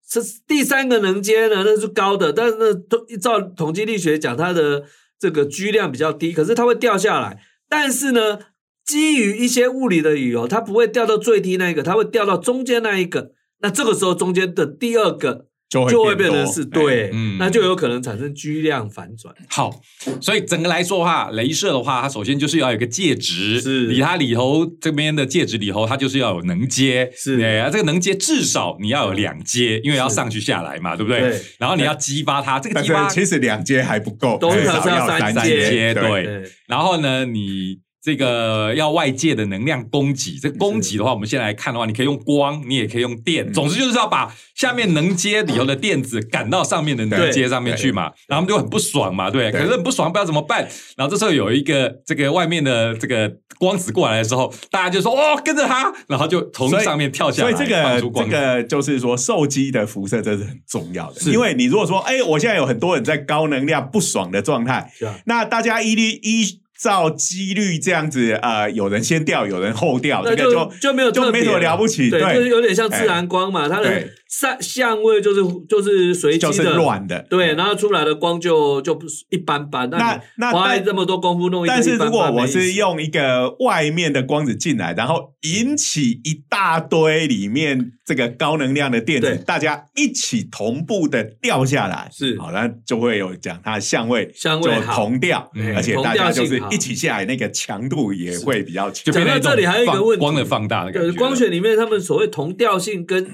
[0.08, 4.84] 这第三个能接呢那是高的，但是呢，都照统计力学讲，它的
[5.18, 7.38] 这个居量比较低，可是它会掉下来，
[7.68, 8.38] 但是呢，
[8.86, 19.34] 基于一些物理的理由，它不会掉到最低那一个，它会掉到中间那一个，那这个时候中间的第二个就会就会变成是对，嗯那就有可能产生居量反转。
[19.50, 19.70] 好，
[20.18, 31.20] 所以整个来说的话，镭射的话，它首先就是要有一个介质，是里它里头这边的介质里头，它就是要有能接，是对啊，这个能接至少你要有两阶，因为要上去下来嘛，对不对？
[31.20, 37.76] 对然后你要激发它，这个但激发其实两阶还不够，通常是要至少要三三阶阶对对，然后呢，你
[38.08, 50.66] 这个要外界的能量供给，这个供给的话，我们现在来看的话，你可以用光，你也可以用电，总之就是要把下面能接里头的电子赶到上面的能接上面去嘛，然后他们就很不爽嘛，对，可是很不爽，不知道怎么办。
[50.96, 58.28] 然后这时候有一个这个外面的这个光子过来的时候，大家就说哦，跟着他，然后就从上面跳下来，所以这个这。
[58.28, 65.18] 个就是说，受激的辐射这是很重要的，因为你如果说，哎，我现在有很多人在高能量不爽的状态，啊。
[65.24, 71.76] 那大家一律依照几率这样子，呃，有人先掉，有人后掉，这个就就没有就没什么了。
[71.76, 79.88] 不起，对，对，就是有点像自然光嘛，它的对相相位就是就是随机就是的，乱的，对，然后出来的光就就不是一般般。
[79.88, 92.38] 那那但花这么多功夫弄一个但是如果我是用一个外面的光子进来，然后引起一大堆里面这个高能量的电子，大家一起同步的掉下来，是。
[92.38, 94.94] 好，那就会有讲它的相位就相位好。
[94.94, 99.06] 同调嗯，而且大家就是一起下来，那个强度也会比较强。
[99.06, 99.12] 就。
[99.12, 100.20] 讲到这里还有一个问题。
[100.20, 103.26] 光的放大的感对，觉，光学里面他们所谓同调性跟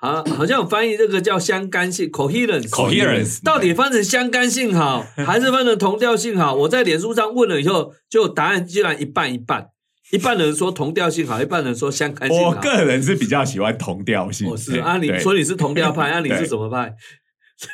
[0.00, 2.68] 好好像有翻译这个叫相干性 （coherence）。
[2.70, 6.54] coherence 到底翻成相干性好， 还是翻成同调性好？
[6.54, 9.66] 我在脸书上问了以后，就答案居然一半一半，
[10.12, 12.48] 一半人说同调性好，一半人说相干性好。
[12.50, 16.94] 我个人是比较喜欢同调性，哦，是对啊，你对说你是同调派， 啊，你是对什么派？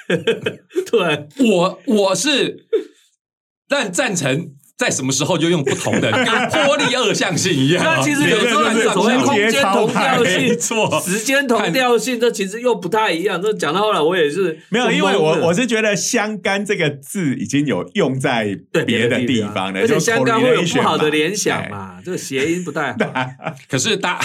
[0.91, 2.67] 对，我我是，
[3.69, 7.97] 但赞成在什么时候就用不同的， 跟玻璃二象性一样啊。
[7.97, 8.62] 那其实有时候
[8.93, 13.41] 所谓空间同调性、错，时间同调性，这其实又不太一样。
[13.41, 22.99] 这讲到后来，我也是没有，因为我我是觉得“相干”这个字已经有用在别的地方方了，而且就相干会有不好的联想哎嘛，这个谐音不太好。
[23.71, 24.21] 可是大，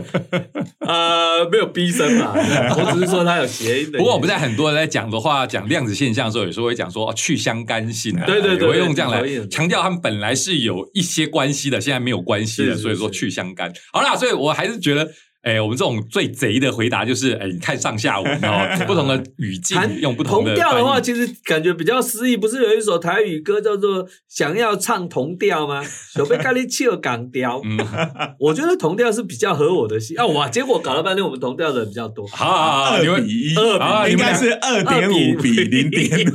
[0.80, 3.98] 呃，没有逼声嘛，我只是说它有谐音的。
[3.98, 13.72] 不过我们在很多人在讲的话，讲量子现象的时候，有时候会讲说、哦、去相干性啊，对对对我会用这样来可以强调他们本来是有一些关系的，现在没有关系了，所以说去相干。
[13.92, 15.12] 好啦，所以我还是觉得。
[15.46, 22.36] 哎，我们这种最贼的回答就是，哎，你看上下文哦， 不同的语境弹用不同的同调的话，其实感觉比较诗意。
[22.36, 25.84] 不是有一首台语歌叫做《想要唱同调》吗？
[26.16, 27.78] 有被咖喱切尔港调，嗯，
[28.40, 30.26] 我觉得同调是比较合我的心啊。
[30.26, 32.26] 哇，结果搞了半天，我们同调的人比较多。
[32.26, 36.32] 好好好，二你们比一，二比一应该是二点五比零点五。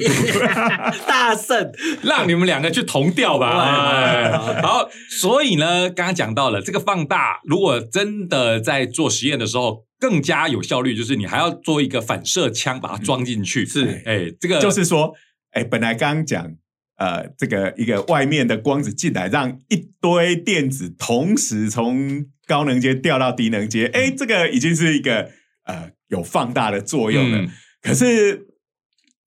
[1.06, 1.70] 大胜，
[2.02, 4.62] 让你们两个去同调吧。
[4.62, 13.66] 好，所以呢，刚刚讲到了这个放大，如果真的在做实验的时候更加有效率，就是你还要做一个反射枪把它装进去。
[13.66, 15.14] 是哎，这个就是说，
[15.52, 16.56] 哎，本来刚刚讲，
[16.98, 25.30] 呃，这个一个外面的光子进来，让一堆电子同时从高能阶掉到低能阶，哎，这个已经是一个
[25.66, 27.38] 呃有放大的作用了。
[27.40, 27.50] 嗯
[27.82, 28.46] 可是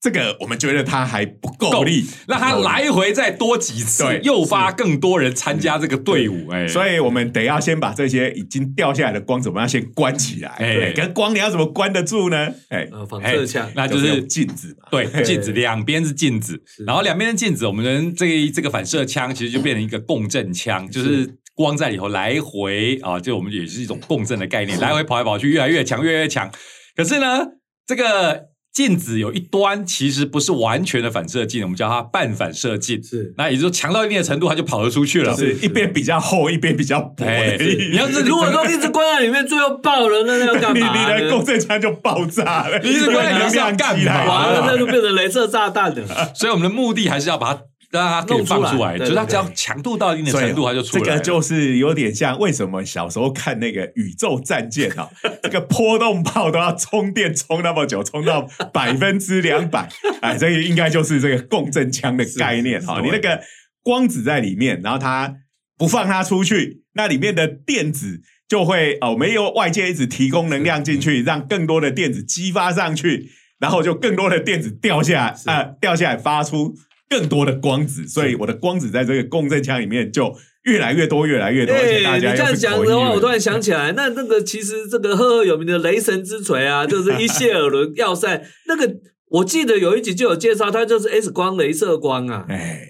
[0.05, 2.55] 这个我们觉得它还不够力，让它。
[2.74, 6.50] 来回再多几次对，诱发更多人参加这个队伍。
[6.50, 10.50] 哎，所以我们得要先把这些已经掉下来的光怎么样先关起来。
[10.59, 12.52] 哎对，可是光你要怎么关得住呢？
[12.68, 14.88] 哎，呃，反射枪，那就是用镜子嘛。
[14.90, 26.50] 对，镜子两边是镜子，然后两边的镜子，我们的这个这个反射枪其实就变成一个共振枪，就是光在里头来回啊，就我们也是一种共振的概念，来回跑来跑去，越来越强，越来越强。
[26.96, 27.44] 可是呢，
[27.86, 33.01] 这个镜子有一端其实不是完全的反射镜，我们叫它半反射镜。
[33.01, 35.33] 是那也就是说，强到一定的程度，它就跑得出去了。
[35.33, 37.25] 就是一边比较厚，一边比较薄。
[37.25, 40.99] 你要是如果说一直关在里面，最后爆了，那那要干你嘛你？
[40.99, 46.05] 你来共振枪就爆炸了，你一直关在里面干嘛完了，那就变成镭射炸弹了。
[46.35, 47.61] 所以我们的目的还是要把它
[48.01, 51.05] 让它可以放出来，弄出来就是它只要强度到一定的程度，它就出来。
[51.05, 55.09] 这个就是有点像为什么小时候看那个宇宙战舰啊，
[55.42, 59.88] 这个波动炮都要充电充那么久，充到百分之两百，
[60.20, 63.01] 哎，这个应该就是这个共振枪的概念哈。
[63.01, 63.40] 你那个
[63.82, 65.34] 光子在里面，然后它
[65.78, 68.22] 不放它出去，那里面的电子。
[68.47, 76.74] 就会哦，没有外界一直提供能量进去，让更多的电子激发上去，然后就更多的电子掉下来，啊、掉下来发出
[77.14, 80.34] 更多的光子，所以我的光子在这个共振腔里面就
[80.64, 88.96] 越来越多，越来越多，而且大哎，你家这样讲的话，我突然想起来，那那个其实这个赫赫有名的雷神之锤啊，就是伊谢尔伦要塞那个，
[89.28, 92.46] 我记得有一集就有介绍，它就是 S 光、镭射光啊。
[92.48, 92.80] 哎，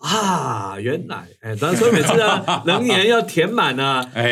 [0.00, 4.22] 啊，原来，哎，当然所以每次啊， 能源要填满啊，哎，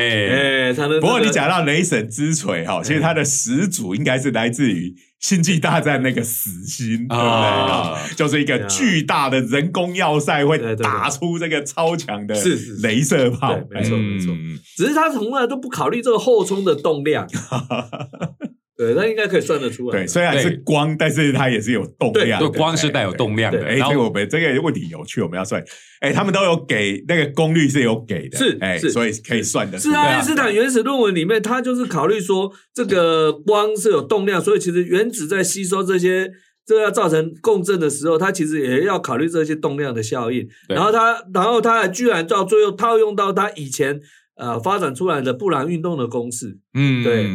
[0.68, 1.00] 哎，才能。
[1.00, 4.88] 不过你讲到雷神之锤哈，其实它的始祖应该是来自于
[5.20, 7.18] 《星际大战》那个死星，对不对？
[7.20, 14.32] 啊啊就是一个巨大的人工要塞会打出这个超强的镭射炮，对没错没错。
[14.32, 14.58] 嗯。
[14.76, 17.28] 只是他从来都不考虑这个后冲的动量。
[18.80, 19.98] 对，那应该可以算得出来。
[19.98, 23.62] 对，虽然是光，但是它也是有动量的，对，光是带有动量的。
[23.62, 25.62] 哎，这个我们这个问题有趣，我们要算。
[26.00, 29.94] 哎，他们都有给那个功率是有给的，是哎，所以可以算得出是。
[29.94, 36.30] 爱因斯坦原始论文里面，他就是考虑说，这个光是有动量，所以其实原子在吸收这些，
[36.64, 40.48] 这个要造成共振的时候，它其实也要考虑这些动量的效应。
[40.68, 44.00] 然后他，然后他还居然到最后套用到他以前
[44.36, 46.56] 呃发展出来的布朗运动的公式。
[46.72, 47.26] 嗯，对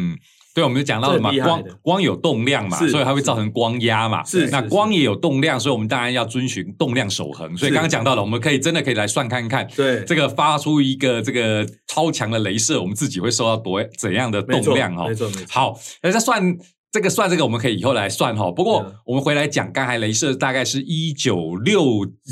[0.56, 4.24] 对，我们就讲到了嘛，光光有动量嘛，所以它会造成光压嘛。
[4.24, 7.54] 是是那光也有动量，所以我们当然要遵循动量守恒。
[7.58, 15.08] 所以刚刚讲到了，我们可以真的可以来算看看，对，这个发出一个这个超强的镭射，我们自己会受到多怎样的动量哦？
[15.08, 15.44] 没错没错。
[15.50, 16.56] 好，那再算
[16.96, 18.50] 这个算这个，我们可以以后来算哈。
[18.50, 21.82] 不过嗯我们回来讲，刚才镭射大概是一九六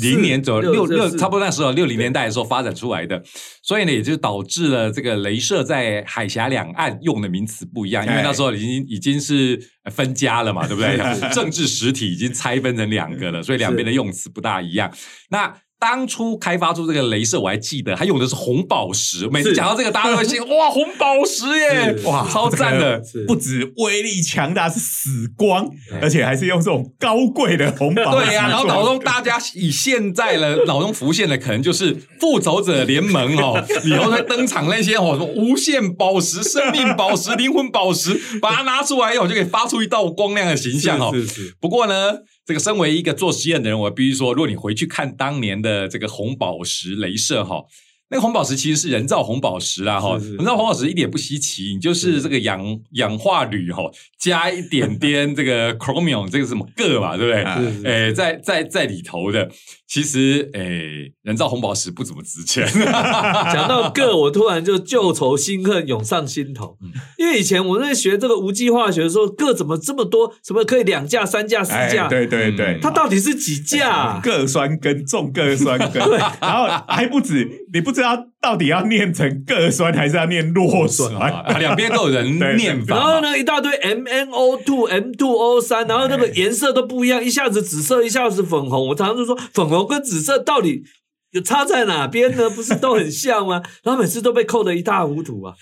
[0.01, 3.21] 零年左右，六六差不多那时候六零年代的时候发展出来的，
[3.61, 9.61] 所以呢，也就导致了这个镭射在海峡两岸用的名词不一样，因为哎那时候已经已经是
[9.91, 10.97] 分家了嘛，对不对？
[11.31, 14.91] 政治实体已经拆分成两个了，所以两边的用词不大一样。
[15.29, 19.27] 那当初开发出这个镭射，我还记得它用的是红宝石。
[19.27, 23.01] 每次是讲到这个，大家都会心 哇，红宝石耶，哇，超赞的。
[23.27, 25.69] 不止威力强大，是死光，
[26.01, 41.11] 而且还是用这种高贵的红宝石对呀、然后做脑中大家以现在的 脑中浮现的，可能就是复仇者联盟哦，以后会登场那些哦，什么无限宝石、生命宝石、灵魂宝石，把它拿出来以后，就可以发出一道光亮的形象哦。
[41.13, 42.13] 是是是，不过呢，
[42.45, 47.63] 这个身为一个做实验的人，我必须说，如果你回去看当年的这个红宝石镭射哈。
[48.09, 53.83] 那个红宝石其实是人造红宝石啦，哈，人造红宝石一点不稀奇，你就是这个氧氧化铝哈，
[54.19, 57.83] 加一点点这个 chromium 这个什么铬嘛，对不对？
[57.83, 59.49] 诶，在在在里头的，
[59.87, 62.65] 其实诶，人造红宝石不怎么值钱。
[63.51, 70.31] 讲到铬，我突然就旧仇新恨涌上心头，嗯因为以前我在学这个无机化学的时候，铬怎么这么多？
[70.45, 74.21] 什么可以两价、三价、四哎价？，对对对嗯，它到底是几价啊？
[74.23, 76.01] 铬酸根重铬酸根，
[76.39, 81.15] 然后还不止，你不知道到底要念成铬酸还是要念弱酸。
[81.15, 82.95] 啊，两边都有人念法。
[82.95, 88.89] 然后呢，一大堆 M N O two、M two O 三，然后那个颜色都不一样，一下子紫色，一下子粉红。
[88.89, 90.83] 我常常就说，粉红跟紫色到底
[91.31, 92.49] 有差在哪边呢？
[92.49, 93.61] 不是都很像吗？
[93.83, 95.53] 然后每次都被扣得一塌糊涂啊，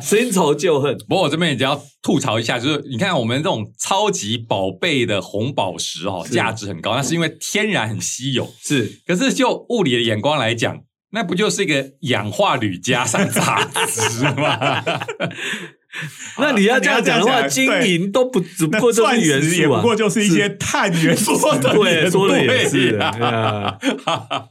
[0.00, 0.96] 新仇旧恨。
[1.08, 8.48] 不 过我这边也要吐槽一下，就是你看我们这种超级宝贝的红宝石哦，是价值很高，那是因为天然很稀有。
[8.62, 10.78] 是可是就物理的眼光来讲，
[11.10, 14.82] 那不就是一个氧化铝加上杂质吗？
[16.38, 24.44] 那你要这样讲的话， 金银都不只不那过就是钻元素啊，石也不过就是一些碳元素的对，说的也对是呀啊， 对啊，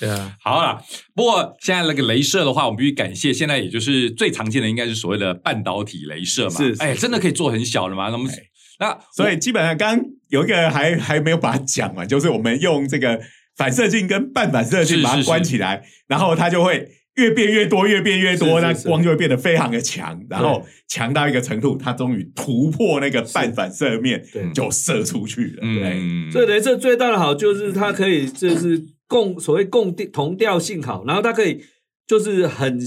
[0.00, 0.82] 对啊，好了，
[1.14, 6.56] 不过现在那个镭射的话，我们必须感谢，现在也就是最常见的应该是所谓的半导体镭射嘛。
[6.56, 8.08] 是是哎，真的可以做很小的嘛？
[8.10, 8.28] 那么
[8.80, 13.20] 那所以基本上刚刚有一个还还没有把它讲完，就是我们用这个
[13.56, 15.24] 反射镜跟半反射镜把它是是。
[15.24, 18.82] 是关起来，然后它就会越变越多，越变越多，那是是。
[18.82, 25.60] 是光就会变得非常的强，然后强到一个程度，它终于突破那个半反射面对，就射出去了。
[25.60, 31.62] 对，嗯，所以镭射最大的好就是它可以就是共所谓共地同调性好，然后它可以
[32.06, 32.80] 就是很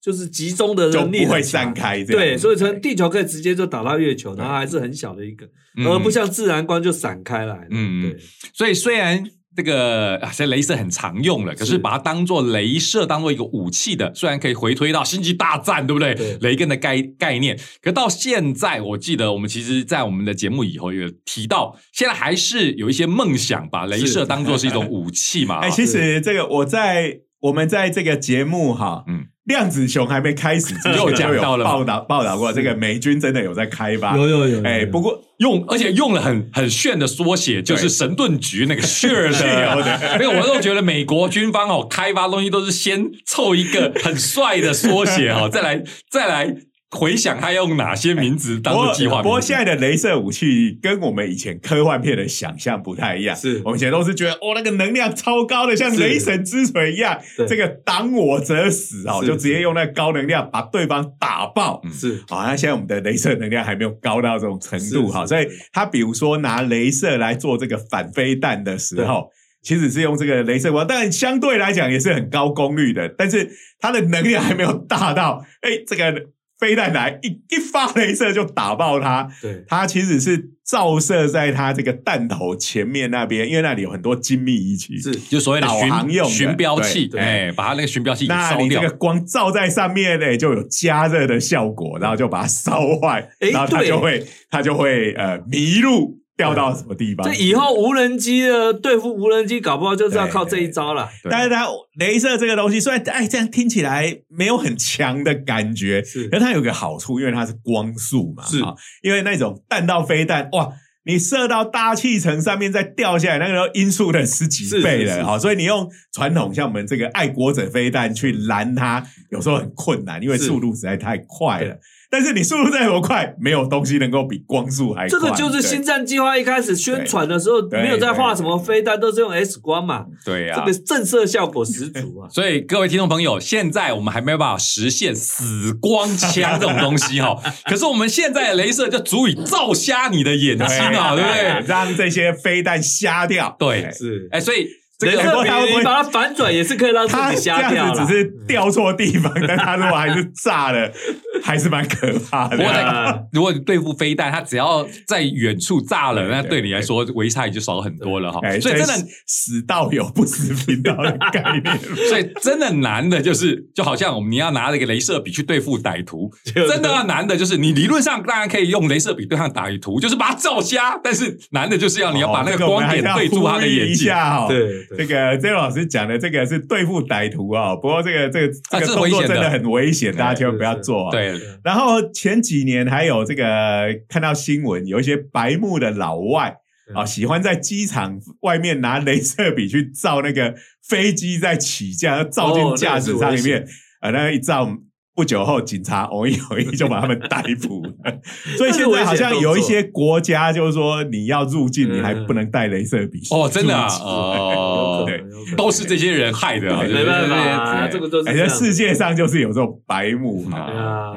[0.00, 2.22] 就是集中的就能力不会散开这样。
[2.22, 5.46] 对，所以从地球可以直接就打到月球，然后还是很小的一个，
[5.76, 5.86] 嗯。
[5.86, 7.66] 而不像自然光就散开来。
[7.70, 8.02] 嗯嗯。
[8.02, 8.18] 对，
[8.52, 9.24] 所以虽然
[9.58, 11.78] 这个啊，现在镭射很常用了，可是是。
[11.78, 16.14] 把它当做镭射当做一个武器的，虽然可以回推到星际大战，对不对？
[16.14, 16.38] 对。
[16.42, 25.58] 雷根的概概念，可到现在，我记得我们其实，在我们的节目以后有提到，现在还是有一些梦想把镭射是当做是一种 武器嘛。
[25.58, 31.64] 哎，其实这个我在我们在这个节目哈，嗯嗯，量子熊还没开始 之前就讲有到了。
[31.64, 34.16] 报道报道过，这个美军真的有在开发。
[34.16, 40.18] 有有有，哎，不过用，而且用了很很炫的缩写，就是神盾局那个 sure 的，的。
[40.18, 46.54] 没有，我都觉得美国军方哦开发东西都是先凑一个很帅的缩写哦， 再来再来
[46.90, 49.22] 回想他用哪些名字当做计划。
[49.22, 53.36] 不过现在的镭射武器跟我们以前科幻片的想象不太一样。
[53.36, 53.60] 是。
[53.64, 61.80] 我们以前都是觉得哦，那个能量超高的，像雷神之锤一样，这个挡我者死哦，就直接用那个高能量把对方打爆。
[61.84, 61.92] 嗯。
[61.92, 69.28] 是好，那现在我们的镭射能量还没有高到这种程度哈，所以他比如说拿镭射来做这个反飞弹的时候，
[69.62, 71.58] 其实是用这个镭射光，但相对。
[71.58, 76.26] 来讲也是很高功率的，但是它的能量还没有大到，哎，这个
[76.58, 79.64] 飞弹来一一发镭射就打爆它，对。
[79.66, 86.30] 它其实是照射在它这个弹头前面那边，因为那里有很多精密仪器，是就所谓的导航用的。
[86.30, 88.90] 巡巡标器，对把它那个巡标器那你这个。
[88.98, 97.26] 光照在上面呢，就有加热的效果，然后就把它烧坏，诶然后它就会它就会呃迷路，掉到什么地方？
[97.26, 101.06] 这以后无人机的对付无人机，搞不好就是要靠这一招了。
[101.22, 101.66] 对但是它
[101.98, 110.70] 镭射这个东西，虽然哎这样听起来没有很强的感觉，是但它有个好处，因为它是光速嘛，是啊，因为那种弹道飞弹哇。
[111.04, 121.78] 你射到大气层上面再掉下来，那个时候音速的十几倍了，是是是好，所以你用传统像我们这个爱国者飞弹去拦它，有时候很困难，因为速度实在太快了。
[122.10, 125.08] 但是你速度再多快，没有东西能够比光速还快。
[125.08, 132.28] 这个就是星战计划一开始宣传的时候，没有在画什么飞弹，都是用 X 光嘛，对呀、这个震慑效果十足啊。
[132.32, 137.36] 所以各位听众朋友，现在我们还没有办法实现死光枪这种东西哈、
[137.68, 141.66] 可是我们现在的镭射就足以照瞎你的眼睛啊，对不对？
[141.66, 143.54] 让这些飞弹瞎掉。
[143.58, 144.66] 对是，哎，所以
[144.98, 148.04] 这镭个笔你把它反转也是可以让自己瞎掉了。
[148.04, 150.90] 只是掉错地方，但它如果还是炸了，
[151.42, 153.28] 还是蛮可怕不过的。
[153.32, 158.40] 如果你对付飞弹，它只要在远处炸了，那对你来说危害就少很多了哈。
[158.42, 158.94] 哎，所以真的
[159.26, 161.78] 死道友不死贫道的概念。
[162.08, 174.12] 所以真的难的就是，就好像我们你要拿那个镭射笔去对付歹徒，真的要难的就是你理论上当然可以用镭射笔对抗歹徒，就是把它照瞎，但是难的就是要你要把那个光点对住他的眼一睛。
[174.48, 181.10] 对这个 Z 老师讲的这个是对付歹徒啊，不过这个这个这个动作真的很危险，大家千万不要做啊。
[181.10, 186.56] 对，然后前几年还有这个看到新闻，有一些白目的老外
[186.94, 190.54] 啊，嗯喜欢在机场外面拿镭射笔去照那个
[190.88, 193.66] 飞机在起降，照进驾驶舱里面，
[194.00, 194.78] 呃，那一照。
[195.18, 197.82] 不久后，警察 偶一偶一就把他们逮捕。
[197.82, 197.90] 了。
[198.56, 203.20] 所以现在好像有一些国家就是说，你要入境，你还不能带镭射笔。
[203.32, 205.24] 哦，真的啊， 哦，对。
[205.56, 210.58] 都是这些人害的没办法这个都是世界上就是有这种白目嗯哈。
[210.60, 211.16] 啊，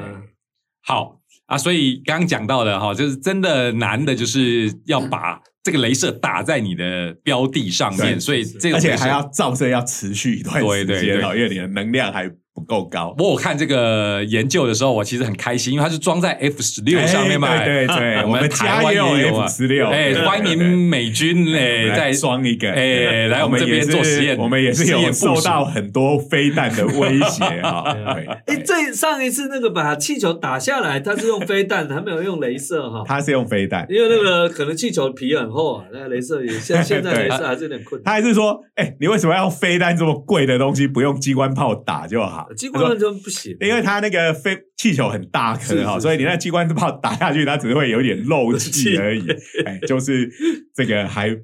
[0.84, 1.20] 好。
[1.46, 11.36] 啊，所以刚刚讲到的哈，就是真的难的，就是要把这个镭射打在你的标的上面，所以这个而且还要照射要持续一段时间哦，对对。
[11.36, 13.14] 因为你的能量还不够高。
[13.16, 17.48] 不过我看这个研究的时候，我其实很开心，因为它是装在 F 十六上面嘛。
[17.48, 27.92] 哎对对对，我我们台湾家也有 F 十六，哎，对欢迎美军哎，来在装一个，哎来我们这边做实验我们也是有受到很多飞弹的威胁啊。
[28.14, 33.02] 对，哎，这上一次那个把气球打下来，它是用飞弹，还没有用镭射哈。
[33.06, 38.04] 它是用飞弹，因为那个可能气球皮很厚啊，那个镭射也现现在 镭射还是有点困难。
[38.04, 42.41] 他还是说，哎，你为什么要用飞弹这么贵的东西，不用机关炮打就好？
[42.56, 49.24] 机关炮就不行，因为它那个飞气球很大颗哈，是是所以你那机关炮打下去，它只会有一点漏气而已。
[49.64, 50.30] 哎，就是
[50.74, 51.36] 这个还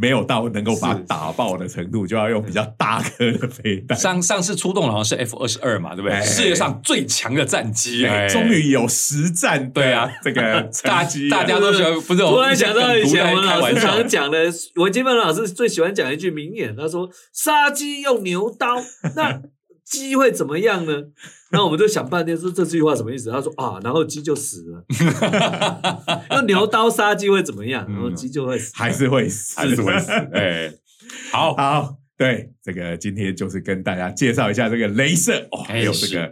[0.00, 3.98] 没有到能够把它打爆的程度，就要用比较大颗的飞弹。
[3.98, 6.16] 上上次出动的好像是 F 二十二嘛，对不对？
[6.16, 6.20] 哎。
[6.24, 8.28] 世界上最强的战机，哎哎。
[8.28, 10.08] 终于有实战的对啊。
[10.22, 11.38] 这个大成绩啊。
[11.38, 18.76] 大家都喜欢，不是突然想到以前我们老师常，讲的，文金芬老师最喜欢讲一句名言，他说：“杀鸡用牛刀，
[19.16, 19.42] 那
[19.90, 21.02] 鸡会怎么样呢？”
[21.52, 23.28] 那我们就想半天，说这句话什么意思？
[23.30, 24.84] 他说：“啊，然后鸡就死了。
[26.30, 27.84] 用牛刀杀鸡会怎么样？
[27.90, 28.70] 然后鸡就会死。
[28.74, 30.12] 还是会死， 还是会死。
[30.32, 30.72] 哎，
[31.32, 36.22] 好，好，对，这个今天就是跟大家介绍一下这个镭射哦，还有这个，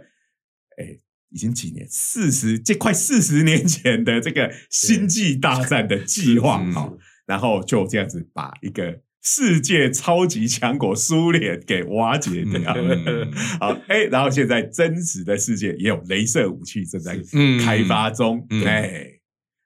[0.77, 0.97] 哎，
[1.31, 6.93] 已经几年，四十，这快四十年前的这个星际大战的计划嗯好，
[7.27, 12.95] 然后就这样子把一个世界超级强国苏联给瓦解掉了。
[13.05, 19.05] 嗯 好，哎，然后现在真实的世界也有镭射武器正在嗯开发中，嗯哎。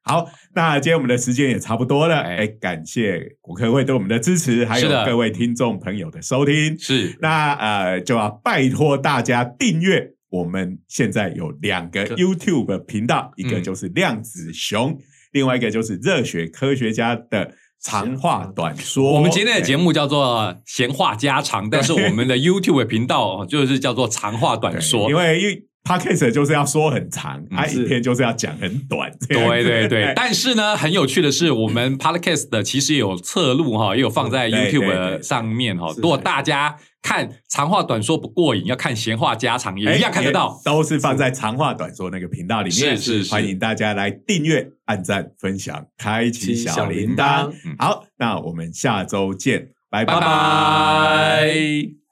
[0.05, 6.77] 好，那今天我们的时间也差不多了，哎哎，感谢国科会对我们的支持，还有各位听众朋友的收听。
[6.77, 10.11] 是那呃，就要拜托大家订阅。
[10.29, 14.99] 我们现在有两个 YouTube 频道，一个嗯就是量子熊，
[15.31, 17.53] 另外一个就是热血科学家的
[17.83, 19.11] 长话短说。
[19.13, 25.15] 我们今天的节目目叫做闲话家常，但是我们的 YouTube 频道哦就是叫做长话短说因。
[25.15, 29.11] 为因为 Podcast 就是要说很长，啊，是影片就是要讲很短。
[29.27, 35.93] 对对对 哎，但是呢，很有趣的是，我们 Podcast 的其实有侧录哈，也有放在 YouTube 对上面哈。
[35.97, 40.61] 如果大家看长话短说不过瘾，要看闲话家常，也一样看得到。
[40.63, 42.95] 都是放在长话短说那个频道里面。
[42.95, 52.02] 是是是欢迎大家来订阅、按赞、分享、开启小铃铛好，那我们下周见，拜拜拜。